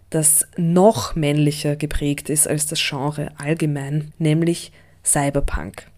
das 0.09 0.46
noch 0.57 1.16
männlicher 1.16 1.74
geprägt 1.74 2.31
ist 2.31 2.46
als 2.46 2.66
das 2.66 2.81
Genre 2.81 3.33
allgemein, 3.37 4.12
nämlich 4.18 4.70
Cyberpunk. 5.05 5.88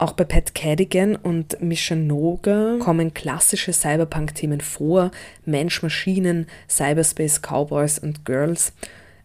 Auch 0.00 0.12
bei 0.12 0.24
Pat 0.24 0.54
Cadigan 0.54 1.14
und 1.14 1.60
Mishanoga 1.60 2.78
kommen 2.78 3.12
klassische 3.12 3.74
Cyberpunk-Themen 3.74 4.62
vor: 4.62 5.10
Mensch, 5.44 5.82
Maschinen, 5.82 6.46
Cyberspace, 6.70 7.42
Cowboys 7.42 7.98
und 7.98 8.24
Girls. 8.24 8.72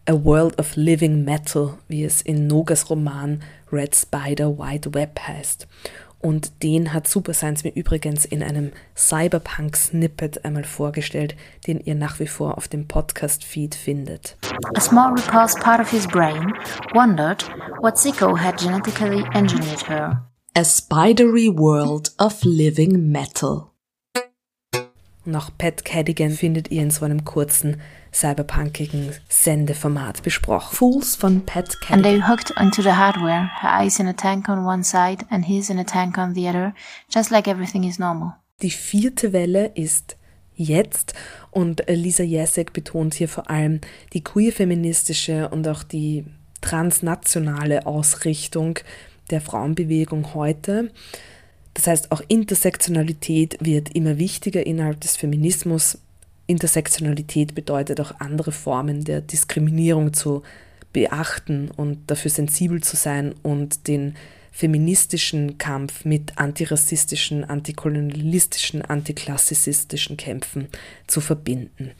A 0.04 0.12
World 0.12 0.58
of 0.60 0.76
Living 0.76 1.24
Metal, 1.24 1.78
wie 1.88 2.04
es 2.04 2.20
in 2.20 2.46
Nogas 2.46 2.90
Roman 2.90 3.40
Red 3.72 3.96
Spider 3.96 4.58
White 4.58 4.92
Web 4.92 5.18
heißt. 5.26 5.66
Und 6.20 6.62
den 6.62 6.92
hat 6.92 7.08
Super 7.08 7.32
Science 7.32 7.64
mir 7.64 7.74
übrigens 7.74 8.26
in 8.26 8.42
einem 8.42 8.72
Cyberpunk-Snippet 8.94 10.44
einmal 10.44 10.64
vorgestellt, 10.64 11.36
den 11.66 11.80
ihr 11.80 11.94
nach 11.94 12.20
wie 12.20 12.26
vor 12.26 12.58
auf 12.58 12.68
dem 12.68 12.86
Podcast-Feed 12.86 13.74
findet. 13.74 14.36
A 14.74 14.80
small 14.80 15.14
repulsed 15.14 15.58
part 15.58 15.80
of 15.80 15.90
his 15.90 16.06
brain 16.06 16.52
wondered 16.92 17.42
what 17.80 17.96
Zico 17.96 18.36
had 18.36 18.58
genetically 18.58 19.24
engineered 19.32 19.82
her. 19.88 20.22
A 20.58 20.64
spidery 20.64 21.50
world 21.50 22.12
of 22.18 22.42
living 22.42 23.12
metal. 23.12 23.72
Noch 25.26 25.50
Pat 25.58 25.84
Cadigan 25.84 26.30
findet 26.30 26.70
ihr 26.70 26.80
in 26.80 26.90
so 26.90 27.04
einem 27.04 27.26
kurzen 27.26 27.78
cyberpunkigen 28.10 29.12
Sendeformat 29.28 30.22
besprochen. 30.22 30.74
Fools 30.74 31.14
von 31.14 31.44
Pat 31.44 31.78
Cadigan. 31.82 31.92
And 31.92 32.02
they 32.04 32.26
hooked 32.26 32.56
onto 32.56 32.80
the 32.80 32.92
hardware, 32.92 33.50
her 33.60 33.70
eyes 33.70 33.98
in 33.98 34.06
a 34.06 34.14
tank 34.14 34.48
on 34.48 34.64
one 34.64 34.82
side 34.82 35.26
and 35.28 35.44
his 35.44 35.68
in 35.68 35.78
a 35.78 35.84
tank 35.84 36.16
on 36.16 36.32
the 36.32 36.48
other, 36.48 36.72
just 37.14 37.30
like 37.30 37.46
everything 37.46 37.84
is 37.84 37.98
normal. 37.98 38.32
Die 38.62 38.70
vierte 38.70 39.34
Welle 39.34 39.72
ist 39.74 40.16
jetzt 40.54 41.12
und 41.50 41.82
Lisa 41.86 42.22
Jesek 42.22 42.72
betont 42.72 43.12
hier 43.12 43.28
vor 43.28 43.50
allem 43.50 43.82
die 44.14 44.24
queer-feministische 44.24 45.50
und 45.50 45.68
auch 45.68 45.82
die 45.82 46.24
transnationale 46.62 47.84
Ausrichtung 47.84 48.78
der 49.30 49.40
Frauenbewegung 49.40 50.34
heute. 50.34 50.90
Das 51.74 51.86
heißt, 51.86 52.12
auch 52.12 52.22
Intersektionalität 52.28 53.58
wird 53.60 53.94
immer 53.94 54.18
wichtiger 54.18 54.66
innerhalb 54.66 55.00
des 55.00 55.16
Feminismus. 55.16 55.98
Intersektionalität 56.46 57.54
bedeutet 57.54 58.00
auch 58.00 58.18
andere 58.20 58.52
Formen 58.52 59.04
der 59.04 59.20
Diskriminierung 59.20 60.12
zu 60.12 60.42
beachten 60.92 61.70
und 61.76 62.10
dafür 62.10 62.30
sensibel 62.30 62.82
zu 62.82 62.96
sein 62.96 63.34
und 63.42 63.88
den 63.88 64.14
feministischen 64.52 65.58
Kampf 65.58 66.06
mit 66.06 66.38
antirassistischen, 66.38 67.44
antikolonialistischen, 67.44 68.80
antiklassizistischen 68.80 70.16
Kämpfen 70.16 70.68
zu 71.06 71.20
verbinden. 71.20 71.90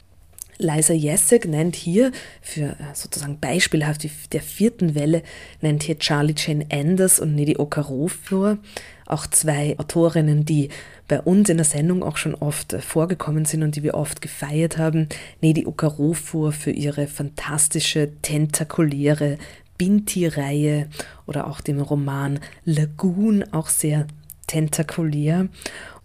Liza 0.59 0.95
Jessek 0.95 1.47
nennt 1.47 1.77
hier 1.77 2.13
für 2.41 2.71
äh, 2.71 2.95
sozusagen 2.95 3.39
beispielhaft 3.41 4.07
der 4.33 4.41
vierten 4.41 4.95
Welle, 4.95 5.23
nennt 5.61 5.83
hier 5.83 5.99
Charlie 5.99 6.35
Jane 6.37 6.67
Anders 6.71 7.21
und 7.21 7.35
Nedi 7.35 7.57
Okarofur, 7.59 8.59
auch 9.07 9.27
zwei 9.27 9.79
Autorinnen, 9.79 10.45
die 10.45 10.71
bei 11.09 11.21
uns 11.21 11.49
in 11.49 11.59
der 11.59 11.67
Sendung 11.67 12.03
auch 12.03 12.17
schon 12.17 12.35
oft 12.35 12.73
äh, 12.73 12.81
vorgekommen 12.81 13.45
sind 13.45 13.63
und 13.63 13.77
die 13.77 13.83
wir 13.83 13.95
oft 13.95 14.21
gefeiert 14.21 14.79
haben. 14.79 15.09
Nedi 15.41 15.67
Okarofur 15.67 16.53
für 16.53 16.71
ihre 16.73 17.07
fantastische, 17.07 18.11
tentakuläre 18.23 19.39
Binti-Reihe 19.79 20.89
oder 21.27 21.47
auch 21.47 21.61
dem 21.61 21.81
Roman 21.81 22.41
Lagoon, 22.65 23.45
auch 23.53 23.69
sehr 23.69 24.07
tentakulär. 24.47 25.49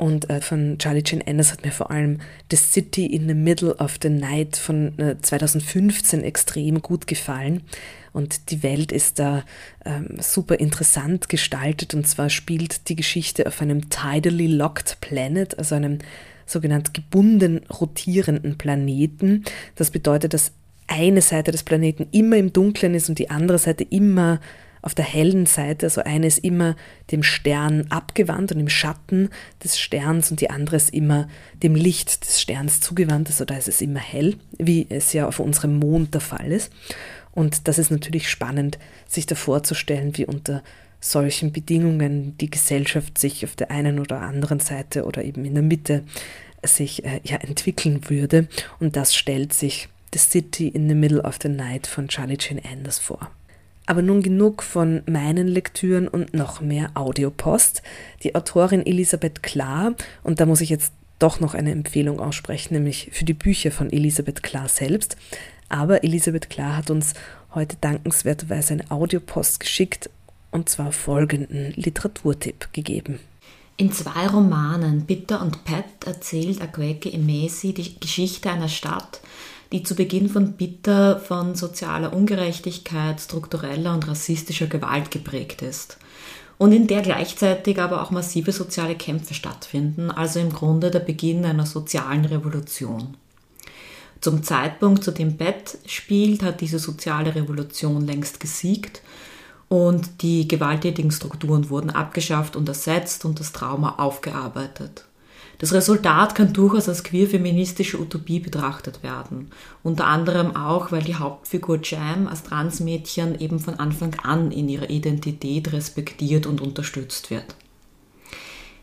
Und 0.02 0.32
äh, 0.32 0.42
von 0.42 0.80
Charlie 0.80 1.04
Chan 1.04 1.22
Anders 1.28 1.52
hat 1.52 1.64
mir 1.64 1.72
vor 1.72 1.92
allem 1.92 2.22
The 2.50 2.58
City 2.58 3.06
in 3.06 3.28
the 3.28 3.36
Middle 3.36 3.76
of 3.76 4.00
the 4.02 4.10
Night 4.10 4.58
von 4.58 4.98
äh, 4.98 5.22
2015 5.22 6.24
extrem 6.24 6.82
gut 6.82 7.06
gefallen. 7.06 7.62
Und 8.12 8.50
die 8.50 8.64
Welt 8.64 8.92
ist 8.92 9.20
da 9.20 9.44
ähm, 9.86 10.18
super 10.20 10.60
interessant 10.60 11.30
gestaltet. 11.30 11.94
Und 11.94 12.08
zwar 12.08 12.32
spielt 12.32 12.90
die 12.90 12.96
Geschichte 12.96 13.46
auf 13.46 13.62
einem 13.62 13.92
tidally 13.92 14.48
locked 14.48 14.98
planet, 15.02 15.60
also 15.60 15.76
einem 15.76 16.00
sogenannt 16.48 16.96
gebunden 16.96 17.62
rotierenden 17.70 18.58
Planeten. 18.58 19.44
Das 19.76 19.92
bedeutet, 19.92 20.34
dass 20.34 20.52
eine 20.88 21.22
Seite 21.22 21.52
des 21.52 21.62
Planeten 21.62 22.08
immer 22.12 22.38
im 22.38 22.52
Dunkeln 22.52 22.96
ist 22.96 23.08
und 23.08 23.20
die 23.20 23.30
andere 23.30 23.60
Seite 23.60 23.84
immer 23.84 24.40
auf 24.82 24.96
der 24.96 25.06
hellen 25.06 25.46
Seite, 25.46 25.86
also 25.86 26.02
eine 26.02 26.28
ist 26.28 26.40
immer 26.40 26.76
dem 27.12 27.24
Stern 27.24 27.88
abgewandt 27.90 28.52
und 28.52 28.60
im 28.60 28.70
Schatten 28.70 29.30
des 29.64 29.80
Sterns 29.80 30.32
und 30.32 30.42
die 30.42 30.50
andere 30.50 30.76
ist 30.76 30.94
immer 30.94 31.28
dem 31.62 31.76
Licht 31.76 32.26
des 32.26 32.42
Sterns 32.42 32.80
zugewandt, 32.80 33.28
also 33.30 33.46
da 33.46 33.56
ist 33.56 33.68
es 33.68 33.82
immer 33.82 34.00
hell, 34.00 34.36
wie 34.58 34.88
es 34.90 35.14
ja 35.14 35.28
auf 35.28 35.40
unserem 35.40 35.78
Mond 35.78 36.14
der 36.14 36.22
Fall 36.22 36.52
ist. 36.52 36.72
Und 37.34 37.68
das 37.68 37.78
ist 37.78 37.92
natürlich 37.92 38.30
spannend, 38.30 38.78
sich 39.08 39.26
da 39.26 39.36
vorzustellen, 39.36 40.18
wie 40.18 40.26
unter 40.26 40.64
solchen 41.00 41.52
Bedingungen 41.52 42.38
die 42.38 42.50
Gesellschaft 42.50 43.18
sich 43.18 43.44
auf 43.46 43.56
der 43.56 43.72
einen 43.72 44.00
oder 44.00 44.22
anderen 44.22 44.60
Seite 44.60 45.06
oder 45.06 45.24
eben 45.24 45.46
in 45.46 45.54
der 45.54 45.64
Mitte 45.64 46.04
sich 46.64 47.04
äh, 47.06 47.22
ja 47.24 47.38
entwickeln 47.38 48.10
würde. 48.10 48.48
Und 48.80 48.96
das 48.96 49.16
stellt 49.16 49.54
sich 49.54 49.90
The 50.14 50.20
City 50.20 50.68
in 50.68 50.90
the 50.90 50.96
Middle 50.96 51.24
of 51.24 51.40
the 51.42 51.50
Night 51.50 51.88
von 51.88 52.08
Charlie 52.08 52.38
Jane 52.40 52.62
Anders 52.70 53.00
vor. 53.00 53.32
Aber 53.86 54.02
nun 54.02 54.22
genug 54.22 54.64
von 54.64 55.02
meinen 55.06 55.48
Lektüren 55.48 56.08
und 56.08 56.34
noch 56.34 56.62
mehr 56.62 56.92
Audiopost. 56.94 57.82
Die 58.24 58.36
Autorin 58.36 58.86
Elisabeth 58.86 59.44
Klar, 59.44 59.96
und 60.24 60.40
da 60.40 60.46
muss 60.46 60.62
ich 60.62 60.70
jetzt 60.70 60.94
doch 61.20 61.40
noch 61.40 61.54
eine 61.54 61.72
Empfehlung 61.72 62.20
aussprechen, 62.20 62.74
nämlich 62.74 63.10
für 63.12 63.26
die 63.26 63.34
Bücher 63.34 63.72
von 63.72 63.92
Elisabeth 63.92 64.44
Klar 64.44 64.70
selbst. 64.70 65.18
Aber 65.70 66.04
Elisabeth 66.04 66.50
Klar 66.50 66.78
hat 66.78 66.90
uns 66.90 67.14
heute 67.54 67.78
dankenswerterweise 67.82 68.74
eine 68.74 68.92
Audiopost 68.92 69.60
geschickt 69.60 70.10
und 70.52 70.70
zwar 70.70 70.92
folgenden 70.92 71.74
Literaturtipp 71.76 72.74
gegeben. 72.74 73.20
In 73.78 73.92
zwei 73.92 74.28
Romanen, 74.28 75.06
Bitter 75.06 75.42
und 75.42 75.64
Pat, 75.64 75.86
erzählt 76.06 76.62
Akweke 76.62 77.12
Emesi 77.12 77.74
die 77.74 78.00
Geschichte 78.00 78.52
einer 78.52 78.68
Stadt, 78.68 79.22
die 79.72 79.84
zu 79.84 79.96
Beginn 79.96 80.28
von 80.28 80.54
Bitter 80.54 81.20
von 81.20 81.56
sozialer 81.56 82.14
Ungerechtigkeit, 82.14 83.22
struktureller 83.22 83.94
und 83.94 84.08
rassistischer 84.08 84.68
Gewalt 84.68 85.12
geprägt 85.12 85.62
ist. 85.62 85.98
Und 86.58 86.74
in 86.74 86.88
der 86.88 87.02
gleichzeitig 87.02 87.80
aber 87.80 88.04
auch 88.04 88.12
massive 88.12 88.52
soziale 88.52 88.96
Kämpfe 88.96 89.34
stattfinden, 89.34 90.12
also 90.12 90.40
im 90.40 90.52
Grunde 90.52 90.92
der 90.92 91.00
Beginn 91.00 91.46
einer 91.46 91.66
sozialen 91.66 92.26
Revolution. 92.26 93.16
Zum 94.20 94.44
Zeitpunkt, 94.44 95.04
zu 95.04 95.12
dem 95.12 95.38
Bett 95.38 95.80
spielt, 95.88 96.44
hat 96.44 96.62
diese 96.62 96.78
soziale 96.78 97.34
Revolution 97.34 98.06
längst 98.06 98.40
gesiegt 98.40 99.02
und 99.70 100.22
die 100.22 100.48
gewalttätigen 100.48 101.12
Strukturen 101.12 101.70
wurden 101.70 101.90
abgeschafft 101.90 102.56
und 102.56 102.70
ersetzt 102.70 103.26
und 103.26 103.40
das 103.40 103.54
Trauma 103.54 103.96
aufgearbeitet. 103.98 105.06
Das 105.62 105.74
Resultat 105.74 106.34
kann 106.34 106.54
durchaus 106.54 106.90
als 106.90 107.04
queer-feministische 107.04 108.00
Utopie 108.00 108.40
betrachtet 108.40 109.04
werden. 109.04 109.52
Unter 109.84 110.08
anderem 110.08 110.56
auch, 110.56 110.92
weil 110.92 111.04
die 111.04 111.14
Hauptfigur 111.14 111.82
Jam 111.84 112.28
als 112.28 112.42
Transmädchen 112.42 113.40
eben 113.40 113.60
von 113.60 113.76
Anfang 113.76 114.16
an 114.24 114.50
in 114.52 114.68
ihrer 114.68 114.90
Identität 114.90 115.72
respektiert 115.72 116.48
und 116.48 116.62
unterstützt 116.62 117.30
wird. 117.30 117.46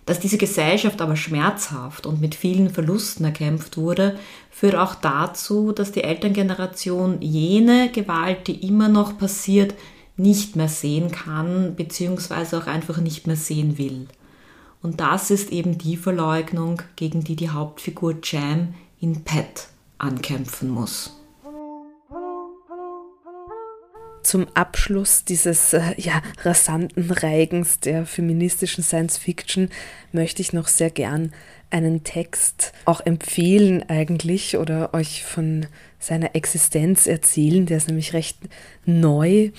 Dass 0.06 0.20
diese 0.20 0.38
Gesellschaft 0.38 1.02
aber 1.02 1.16
schmerzhaft 1.16 2.06
und 2.06 2.20
mit 2.20 2.36
vielen 2.36 2.70
Verlusten 2.70 3.24
erkämpft 3.24 3.76
wurde, 3.76 4.16
führt 4.48 4.76
auch 4.76 4.94
dazu, 4.94 5.72
dass 5.72 5.90
die 5.90 6.04
Elterngeneration 6.04 7.20
jene 7.20 7.90
Gewalt, 7.90 8.46
die 8.46 8.64
immer 8.64 8.88
noch 8.88 9.18
passiert, 9.18 9.74
nicht 10.16 10.54
mehr 10.54 10.68
sehen 10.68 11.10
kann, 11.10 11.74
beziehungsweise 11.74 12.56
auch 12.56 12.68
einfach 12.68 12.98
nicht 12.98 13.26
mehr 13.26 13.34
sehen 13.34 13.78
will. 13.78 14.06
Und 14.82 15.00
das 15.00 15.30
ist 15.30 15.50
eben 15.50 15.78
die 15.78 15.96
Verleugnung, 15.96 16.82
gegen 16.96 17.24
die 17.24 17.36
die 17.36 17.50
Hauptfigur 17.50 18.16
Jam 18.22 18.74
in 19.00 19.24
Pet 19.24 19.68
ankämpfen 19.98 20.68
muss. 20.68 21.18
zum 24.28 24.46
Abschluss 24.54 25.24
dieses 25.24 25.72
äh, 25.72 25.94
ja, 25.96 26.22
rasanten 26.42 27.10
Reigens 27.10 27.80
der 27.80 28.04
feministischen 28.04 28.84
Science 28.84 29.16
Fiction 29.16 29.70
möchte 30.12 30.42
ich 30.42 30.52
noch 30.52 30.68
sehr 30.68 30.90
gern 30.90 31.32
einen 31.70 32.04
Text 32.04 32.72
auch 32.84 33.00
empfehlen 33.04 33.88
eigentlich 33.88 34.58
oder 34.58 34.92
euch 34.92 35.24
von 35.24 35.66
seiner 35.98 36.34
Existenz 36.34 37.06
erzählen. 37.06 37.64
Der 37.64 37.78
ist 37.78 37.88
nämlich 37.88 38.12
recht 38.12 38.38
neu 38.84 39.50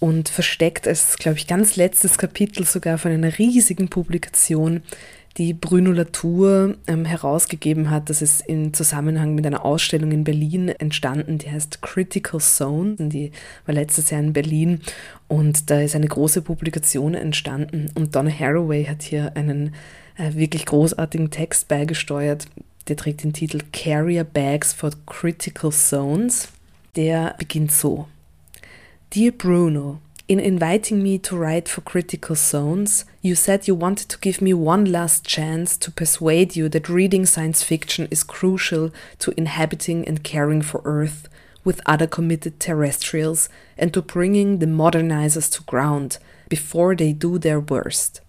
und 0.00 0.28
versteckt 0.28 0.88
als, 0.88 1.16
glaube 1.18 1.38
ich, 1.38 1.46
ganz 1.46 1.76
letztes 1.76 2.18
Kapitel 2.18 2.64
sogar 2.64 2.98
von 2.98 3.12
einer 3.12 3.38
riesigen 3.38 3.88
Publikation, 3.88 4.82
die 5.36 5.52
Bruno 5.52 5.92
Latour 5.92 6.74
ähm, 6.86 7.04
herausgegeben 7.04 7.90
hat. 7.90 8.10
Das 8.10 8.20
ist 8.20 8.40
im 8.48 8.74
Zusammenhang 8.74 9.34
mit 9.34 9.46
einer 9.46 9.64
Ausstellung 9.64 10.10
in 10.10 10.24
Berlin 10.24 10.70
entstanden, 10.70 11.38
die 11.38 11.50
heißt 11.50 11.82
Critical 11.82 12.40
Zone. 12.40 12.96
Die 12.98 13.30
war 13.66 13.74
letztes 13.74 14.10
Jahr 14.10 14.20
in 14.20 14.32
Berlin 14.32 14.80
und 15.28 15.70
da 15.70 15.80
ist 15.80 15.94
eine 15.94 16.08
große 16.08 16.42
Publikation 16.42 17.14
entstanden. 17.14 17.90
Und 17.94 18.16
Donna 18.16 18.30
Haraway 18.30 18.86
hat 18.86 19.02
hier 19.02 19.36
einen 19.36 19.74
äh, 20.16 20.34
wirklich 20.34 20.66
großartigen 20.66 21.30
Text 21.30 21.68
beigesteuert. 21.68 22.46
Der 22.88 22.96
trägt 22.96 23.22
den 23.22 23.32
Titel 23.32 23.60
Carrier 23.72 24.24
Bags 24.24 24.72
for 24.72 24.90
Critical 25.06 25.70
Zones. 25.70 26.48
Der 26.96 27.36
beginnt 27.38 27.70
so. 27.70 28.08
Dear 29.10 29.32
Bruno, 29.32 30.00
In 30.28 30.38
inviting 30.38 31.02
me 31.02 31.18
to 31.18 31.36
write 31.36 31.68
for 31.68 31.80
Critical 31.80 32.36
Zones, 32.36 33.04
you 33.20 33.34
said 33.34 33.66
you 33.66 33.74
wanted 33.74 34.08
to 34.08 34.18
give 34.20 34.40
me 34.40 34.54
one 34.54 34.84
last 34.84 35.24
chance 35.24 35.76
to 35.78 35.90
persuade 35.90 36.54
you 36.54 36.68
that 36.68 36.88
reading 36.88 37.26
science 37.26 37.60
fiction 37.64 38.06
is 38.12 38.22
crucial 38.22 38.92
to 39.18 39.34
inhabiting 39.36 40.06
and 40.06 40.22
caring 40.22 40.62
for 40.62 40.80
Earth 40.84 41.28
with 41.64 41.80
other 41.86 42.06
committed 42.06 42.60
terrestrials 42.60 43.48
and 43.76 43.92
to 43.94 44.00
bringing 44.00 44.60
the 44.60 44.66
modernizers 44.66 45.50
to 45.54 45.64
ground 45.64 46.18
before 46.48 46.94
they 46.94 47.12
do 47.12 47.36
their 47.36 47.58
worst. 47.58 48.20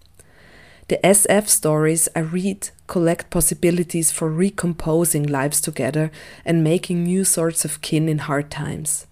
The 0.88 0.98
SF 1.04 1.46
stories 1.46 2.08
I 2.16 2.20
read 2.22 2.70
collect 2.88 3.30
possibilities 3.30 4.10
for 4.10 4.28
recomposing 4.28 5.28
lives 5.28 5.60
together 5.60 6.10
and 6.44 6.64
making 6.64 7.04
new 7.04 7.22
sorts 7.22 7.64
of 7.64 7.82
kin 7.82 8.08
in 8.08 8.18
hard 8.18 8.50
times. 8.50 9.06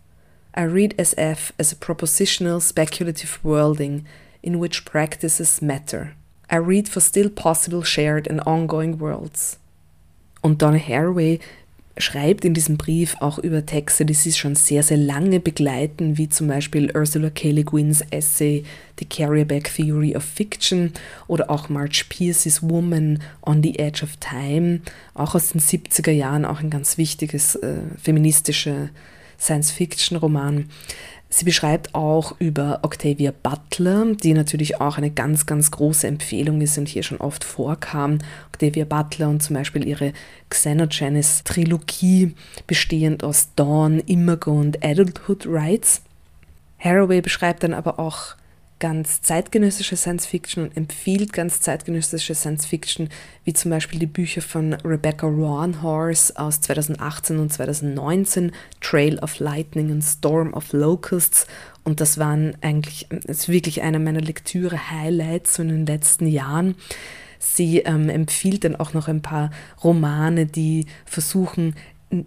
I 0.60 0.64
read 0.64 0.94
SF 0.98 1.52
as 1.58 1.72
a 1.72 1.74
propositional 1.74 2.60
speculative 2.60 3.42
worlding 3.42 4.04
in 4.42 4.58
which 4.58 4.84
practices 4.84 5.62
matter. 5.62 6.12
I 6.50 6.56
read 6.56 6.86
for 6.86 7.00
still 7.00 7.30
possible 7.30 7.82
shared 7.82 8.28
and 8.28 8.42
ongoing 8.42 8.98
worlds. 8.98 9.58
Und 10.42 10.60
Donna 10.60 10.76
Haraway 10.76 11.40
schreibt 11.96 12.44
in 12.44 12.52
diesem 12.52 12.76
Brief 12.76 13.16
auch 13.20 13.38
über 13.38 13.64
Texte, 13.64 14.04
die 14.04 14.12
sie 14.12 14.32
schon 14.32 14.54
sehr, 14.54 14.82
sehr 14.82 14.98
lange 14.98 15.40
begleiten, 15.40 16.18
wie 16.18 16.28
zum 16.28 16.48
Beispiel 16.48 16.92
Ursula 16.94 17.30
K. 17.30 17.52
Le 17.52 17.64
Guin's 17.64 18.04
Essay 18.10 18.62
The 18.98 19.06
Carrierback 19.06 19.74
Theory 19.74 20.14
of 20.14 20.24
Fiction 20.24 20.92
oder 21.26 21.48
auch 21.48 21.70
Marge 21.70 22.04
Pierce's 22.10 22.62
Woman 22.62 23.22
on 23.40 23.62
the 23.62 23.78
Edge 23.78 24.02
of 24.02 24.18
Time, 24.18 24.82
auch 25.14 25.34
aus 25.34 25.52
den 25.52 25.62
70er 25.62 26.12
Jahren, 26.12 26.44
auch 26.44 26.60
ein 26.60 26.68
ganz 26.68 26.98
wichtiges 26.98 27.54
äh, 27.54 27.76
feministisches 27.96 28.90
Science-Fiction-Roman. 29.40 30.68
Sie 31.32 31.44
beschreibt 31.44 31.94
auch 31.94 32.34
über 32.40 32.80
Octavia 32.82 33.32
Butler, 33.42 34.14
die 34.16 34.34
natürlich 34.34 34.80
auch 34.80 34.98
eine 34.98 35.12
ganz, 35.12 35.46
ganz 35.46 35.70
große 35.70 36.06
Empfehlung 36.08 36.60
ist 36.60 36.76
und 36.76 36.88
hier 36.88 37.04
schon 37.04 37.18
oft 37.18 37.44
vorkam. 37.44 38.18
Octavia 38.48 38.84
Butler 38.84 39.28
und 39.28 39.40
zum 39.40 39.54
Beispiel 39.54 39.86
ihre 39.86 40.12
Xenogenes-Trilogie, 40.48 42.34
bestehend 42.66 43.22
aus 43.22 43.50
Dawn, 43.54 44.00
Imago 44.00 44.52
und 44.52 44.84
Adulthood 44.84 45.46
Rights. 45.46 46.02
Haraway 46.78 47.20
beschreibt 47.20 47.62
dann 47.62 47.74
aber 47.74 48.00
auch 48.00 48.34
ganz 48.80 49.22
zeitgenössische 49.22 49.96
Science 49.96 50.26
Fiction 50.26 50.64
und 50.64 50.76
empfiehlt 50.76 51.32
ganz 51.32 51.60
zeitgenössische 51.60 52.34
Science 52.34 52.66
Fiction, 52.66 53.08
wie 53.44 53.52
zum 53.52 53.70
Beispiel 53.70 54.00
die 54.00 54.06
Bücher 54.06 54.42
von 54.42 54.72
Rebecca 54.72 55.26
Roanhorse 55.26 56.36
aus 56.36 56.60
2018 56.62 57.38
und 57.38 57.52
2019, 57.52 58.52
Trail 58.80 59.18
of 59.20 59.38
Lightning 59.38 59.92
und 59.92 60.02
Storm 60.02 60.52
of 60.54 60.72
Locusts. 60.72 61.46
Und 61.84 62.00
das 62.00 62.18
waren 62.18 62.56
eigentlich, 62.62 63.08
ist 63.10 63.48
wirklich 63.48 63.82
einer 63.82 63.98
meiner 63.98 64.20
Lektüre-Highlights 64.20 65.60
in 65.60 65.68
den 65.68 65.86
letzten 65.86 66.26
Jahren. 66.26 66.74
Sie 67.38 67.78
ähm, 67.78 68.08
empfiehlt 68.08 68.64
dann 68.64 68.76
auch 68.76 68.92
noch 68.92 69.08
ein 69.08 69.22
paar 69.22 69.50
Romane, 69.82 70.46
die 70.46 70.86
versuchen, 71.06 71.74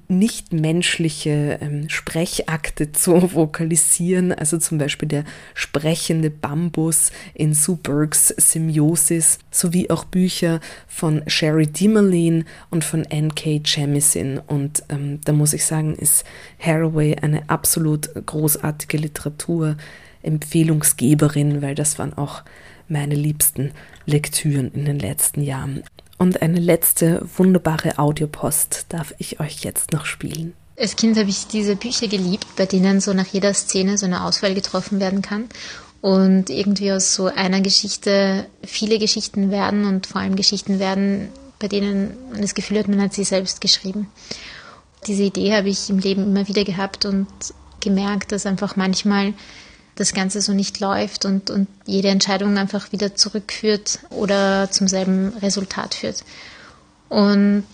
nichtmenschliche 0.07 1.59
ähm, 1.61 1.89
Sprechakte 1.89 2.93
zu 2.93 3.21
vokalisieren, 3.33 4.31
also 4.31 4.57
zum 4.57 4.77
Beispiel 4.77 5.09
der 5.09 5.25
sprechende 5.53 6.29
Bambus 6.29 7.11
in 7.33 7.53
Sue 7.53 7.77
Burks 7.81 8.29
Symbiosis, 8.29 9.39
sowie 9.51 9.89
auch 9.89 10.05
Bücher 10.05 10.61
von 10.87 11.23
Sherry 11.27 11.67
Dimerlin 11.67 12.45
und 12.69 12.85
von 12.85 13.03
N.K. 13.03 13.61
Jemisin. 13.65 14.39
Und 14.39 14.83
ähm, 14.89 15.19
da 15.25 15.33
muss 15.33 15.53
ich 15.53 15.65
sagen, 15.65 15.95
ist 15.95 16.23
Haraway 16.59 17.17
eine 17.17 17.49
absolut 17.49 18.09
großartige 18.25 18.97
Literaturempfehlungsgeberin, 18.97 21.61
weil 21.61 21.75
das 21.75 21.99
waren 21.99 22.13
auch 22.13 22.43
meine 22.87 23.15
liebsten 23.15 23.71
Lektüren 24.05 24.71
in 24.71 24.85
den 24.85 24.99
letzten 24.99 25.41
Jahren. 25.41 25.83
Und 26.23 26.41
eine 26.41 26.61
letzte 26.61 27.21
wunderbare 27.35 27.99
Audiopost 27.99 28.85
darf 28.87 29.13
ich 29.17 29.41
euch 29.41 29.59
jetzt 29.65 29.91
noch 29.91 30.05
spielen. 30.05 30.53
Als 30.79 30.95
Kind 30.95 31.17
habe 31.17 31.29
ich 31.29 31.47
diese 31.47 31.75
Bücher 31.75 32.07
geliebt, 32.07 32.47
bei 32.55 32.65
denen 32.65 33.01
so 33.01 33.11
nach 33.11 33.27
jeder 33.27 33.53
Szene 33.53 33.97
so 33.97 34.05
eine 34.05 34.23
Auswahl 34.23 34.53
getroffen 34.53 35.01
werden 35.01 35.21
kann 35.21 35.49
und 35.99 36.49
irgendwie 36.49 36.93
aus 36.93 37.13
so 37.13 37.25
einer 37.25 37.59
Geschichte 37.59 38.45
viele 38.63 38.99
Geschichten 38.99 39.51
werden 39.51 39.83
und 39.83 40.07
vor 40.07 40.21
allem 40.21 40.37
Geschichten 40.37 40.79
werden, 40.79 41.27
bei 41.59 41.67
denen 41.67 42.15
man 42.31 42.41
das 42.41 42.55
Gefühl 42.55 42.79
hat, 42.79 42.87
man 42.87 43.01
hat 43.01 43.13
sie 43.13 43.25
selbst 43.25 43.59
geschrieben. 43.59 44.07
Diese 45.05 45.23
Idee 45.23 45.53
habe 45.53 45.67
ich 45.67 45.89
im 45.89 45.99
Leben 45.99 46.23
immer 46.23 46.47
wieder 46.47 46.63
gehabt 46.63 47.03
und 47.03 47.27
gemerkt, 47.81 48.31
dass 48.31 48.45
einfach 48.45 48.77
manchmal 48.77 49.33
das 49.95 50.13
Ganze 50.13 50.41
so 50.41 50.53
nicht 50.53 50.79
läuft 50.79 51.25
und, 51.25 51.49
und 51.49 51.67
jede 51.85 52.09
Entscheidung 52.09 52.57
einfach 52.57 52.91
wieder 52.91 53.15
zurückführt 53.15 53.99
oder 54.09 54.69
zum 54.71 54.87
selben 54.87 55.33
Resultat 55.41 55.93
führt. 55.93 56.23
Und 57.09 57.65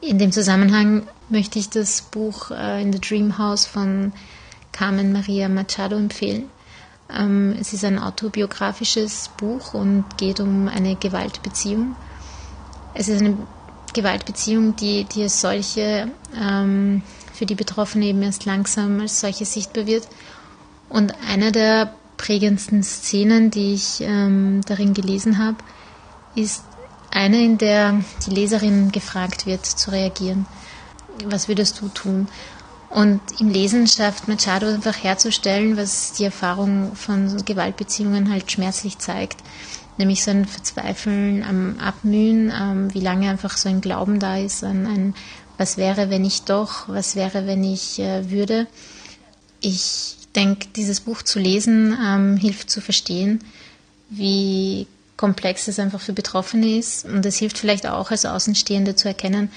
in 0.00 0.18
dem 0.18 0.30
Zusammenhang 0.30 1.08
möchte 1.28 1.58
ich 1.58 1.68
das 1.68 2.02
Buch 2.02 2.52
äh, 2.52 2.80
In 2.80 2.92
the 2.92 3.00
Dream 3.00 3.38
House 3.38 3.66
von 3.66 4.12
Carmen 4.70 5.12
Maria 5.12 5.48
Machado 5.48 5.96
empfehlen. 5.96 6.44
Ähm, 7.12 7.56
es 7.60 7.72
ist 7.72 7.84
ein 7.84 7.98
autobiografisches 7.98 9.30
Buch 9.36 9.74
und 9.74 10.04
geht 10.18 10.38
um 10.38 10.68
eine 10.68 10.94
Gewaltbeziehung. 10.94 11.96
Es 12.94 13.08
ist 13.08 13.20
eine 13.20 13.36
Gewaltbeziehung, 13.92 14.76
die, 14.76 15.04
die 15.04 15.22
als 15.24 15.40
solche 15.40 16.08
ähm, 16.38 17.02
für 17.32 17.46
die 17.46 17.54
Betroffenen 17.54 18.08
eben 18.08 18.22
erst 18.22 18.44
langsam 18.44 19.00
als 19.00 19.20
solche 19.20 19.44
sichtbar 19.44 19.86
wird 19.86 20.06
und 20.88 21.14
eine 21.28 21.52
der 21.52 21.94
prägendsten 22.16 22.82
Szenen, 22.82 23.50
die 23.50 23.74
ich 23.74 24.00
ähm, 24.00 24.60
darin 24.66 24.94
gelesen 24.94 25.38
habe, 25.38 25.58
ist 26.34 26.62
eine, 27.10 27.42
in 27.42 27.58
der 27.58 28.00
die 28.26 28.30
Leserin 28.30 28.92
gefragt 28.92 29.46
wird, 29.46 29.64
zu 29.64 29.90
reagieren. 29.90 30.46
Was 31.24 31.48
würdest 31.48 31.80
du 31.80 31.88
tun? 31.88 32.28
Und 32.90 33.20
im 33.40 33.48
Lesen 33.48 33.86
schafft 33.86 34.28
Machado 34.28 34.68
einfach 34.68 35.02
herzustellen, 35.02 35.76
was 35.76 36.12
die 36.12 36.24
Erfahrung 36.24 36.94
von 36.94 37.44
Gewaltbeziehungen 37.44 38.30
halt 38.30 38.50
schmerzlich 38.50 38.98
zeigt. 38.98 39.38
Nämlich 39.98 40.22
so 40.22 40.30
ein 40.30 40.44
Verzweifeln 40.44 41.42
am 41.42 41.78
Abmühen, 41.78 42.52
ähm, 42.54 42.94
wie 42.94 43.00
lange 43.00 43.30
einfach 43.30 43.56
so 43.56 43.68
ein 43.68 43.80
Glauben 43.80 44.20
da 44.20 44.36
ist 44.36 44.62
an 44.62 44.86
ein, 44.86 45.14
was 45.56 45.78
wäre, 45.78 46.10
wenn 46.10 46.24
ich 46.24 46.42
doch, 46.42 46.88
was 46.88 47.16
wäre, 47.16 47.46
wenn 47.46 47.64
ich 47.64 47.98
äh, 47.98 48.30
würde. 48.30 48.66
Ich 49.60 50.15
denke, 50.36 50.68
dieses 50.76 51.00
Buch 51.00 51.22
zu 51.22 51.38
lesen 51.38 51.96
ähm, 52.00 52.36
hilft 52.36 52.70
zu 52.70 52.80
verstehen, 52.80 53.40
wie 54.10 54.86
komplex 55.16 55.66
es 55.68 55.78
einfach 55.78 56.00
für 56.00 56.12
Betroffene 56.12 56.78
ist. 56.78 57.04
Und 57.06 57.24
es 57.26 57.36
hilft 57.36 57.58
vielleicht 57.58 57.86
auch 57.86 58.10
als 58.10 58.26
Außenstehende 58.26 58.94
zu 58.94 59.08
erkennen, 59.08 59.50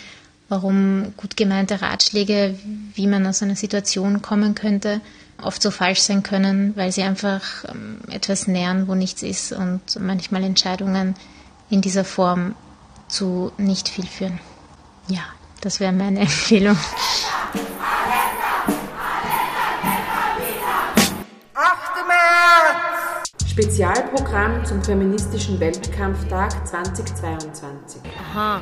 warum 0.47 1.13
gut 1.17 1.37
gemeinte 1.37 1.81
Ratschläge, 1.81 2.57
wie 2.95 3.07
man 3.07 3.27
aus 3.27 3.43
einer 3.43 3.55
Situation 3.55 4.21
kommen 4.21 4.55
könnte, 4.55 5.01
oft 5.41 5.61
so 5.61 5.71
falsch 5.71 5.99
sein 6.01 6.23
können, 6.23 6.75
weil 6.75 6.91
sie 6.91 7.03
einfach 7.03 7.41
ähm, 7.67 7.99
etwas 8.09 8.47
nähern, 8.47 8.87
wo 8.87 8.95
nichts 8.95 9.21
ist 9.21 9.51
und 9.51 9.81
manchmal 9.99 10.43
Entscheidungen 10.43 11.15
in 11.69 11.81
dieser 11.81 12.03
Form 12.03 12.55
zu 13.07 13.51
nicht 13.57 13.89
viel 13.89 14.07
führen. 14.07 14.39
Ja, 15.07 15.23
das 15.61 15.79
wäre 15.79 15.91
meine 15.91 16.19
Empfehlung. 16.21 16.77
Spezialprogramm 23.61 24.63
zum 24.63 24.81
feministischen 24.81 25.59
Weltkampftag 25.59 26.65
2022. 26.65 28.01
Aha. 28.31 28.61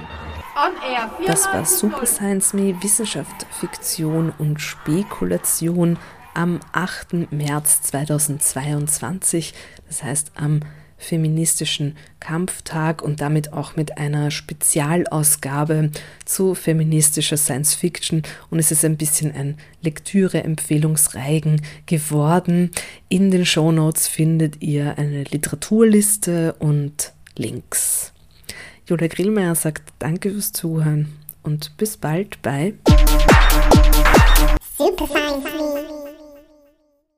On 0.56 0.74
Air 0.92 1.12
Das 1.28 1.46
war 1.46 1.66
Super 1.66 2.08
Science 2.08 2.54
Me 2.54 2.76
Wissenschaft, 2.82 3.46
Fiktion 3.60 4.34
und 4.40 4.60
Spekulation 4.60 6.00
am 6.34 6.60
8. 6.72 7.32
März 7.32 7.84
2022, 7.84 9.54
das 9.86 10.02
heißt 10.02 10.32
am 10.34 10.62
feministischen 10.98 11.96
Kampftag 12.20 13.02
und 13.02 13.22
damit 13.22 13.54
auch 13.54 13.76
mit 13.76 13.98
einer 13.98 14.32
Spezialausgabe 14.32 15.92
zu 16.26 16.56
feministischer 16.56 17.38
Science 17.38 17.76
Fiction 17.76 18.24
und 18.50 18.60
es 18.60 18.72
ist 18.72 18.84
ein 18.84 18.98
bisschen 18.98 19.32
ein 19.34 19.58
Lektüre-Empfehlungsreigen 19.82 21.62
geworden. 21.86 22.72
In 23.10 23.32
den 23.32 23.46
Shownotes 23.46 24.08
findet 24.08 24.62
ihr 24.62 24.98
eine 24.98 25.24
Literaturliste 25.24 26.54
und 26.60 27.14
Links. 27.36 28.14
Julia 28.88 29.08
Grillmeier 29.08 29.56
sagt 29.56 29.94
Danke 30.00 30.32
fürs 30.32 30.52
Zuhören 30.52 31.14
und 31.44 31.78
bis 31.78 31.98
bald 31.98 32.42
bei 32.42 32.74
Super 34.78 35.08
Science. 35.08 35.97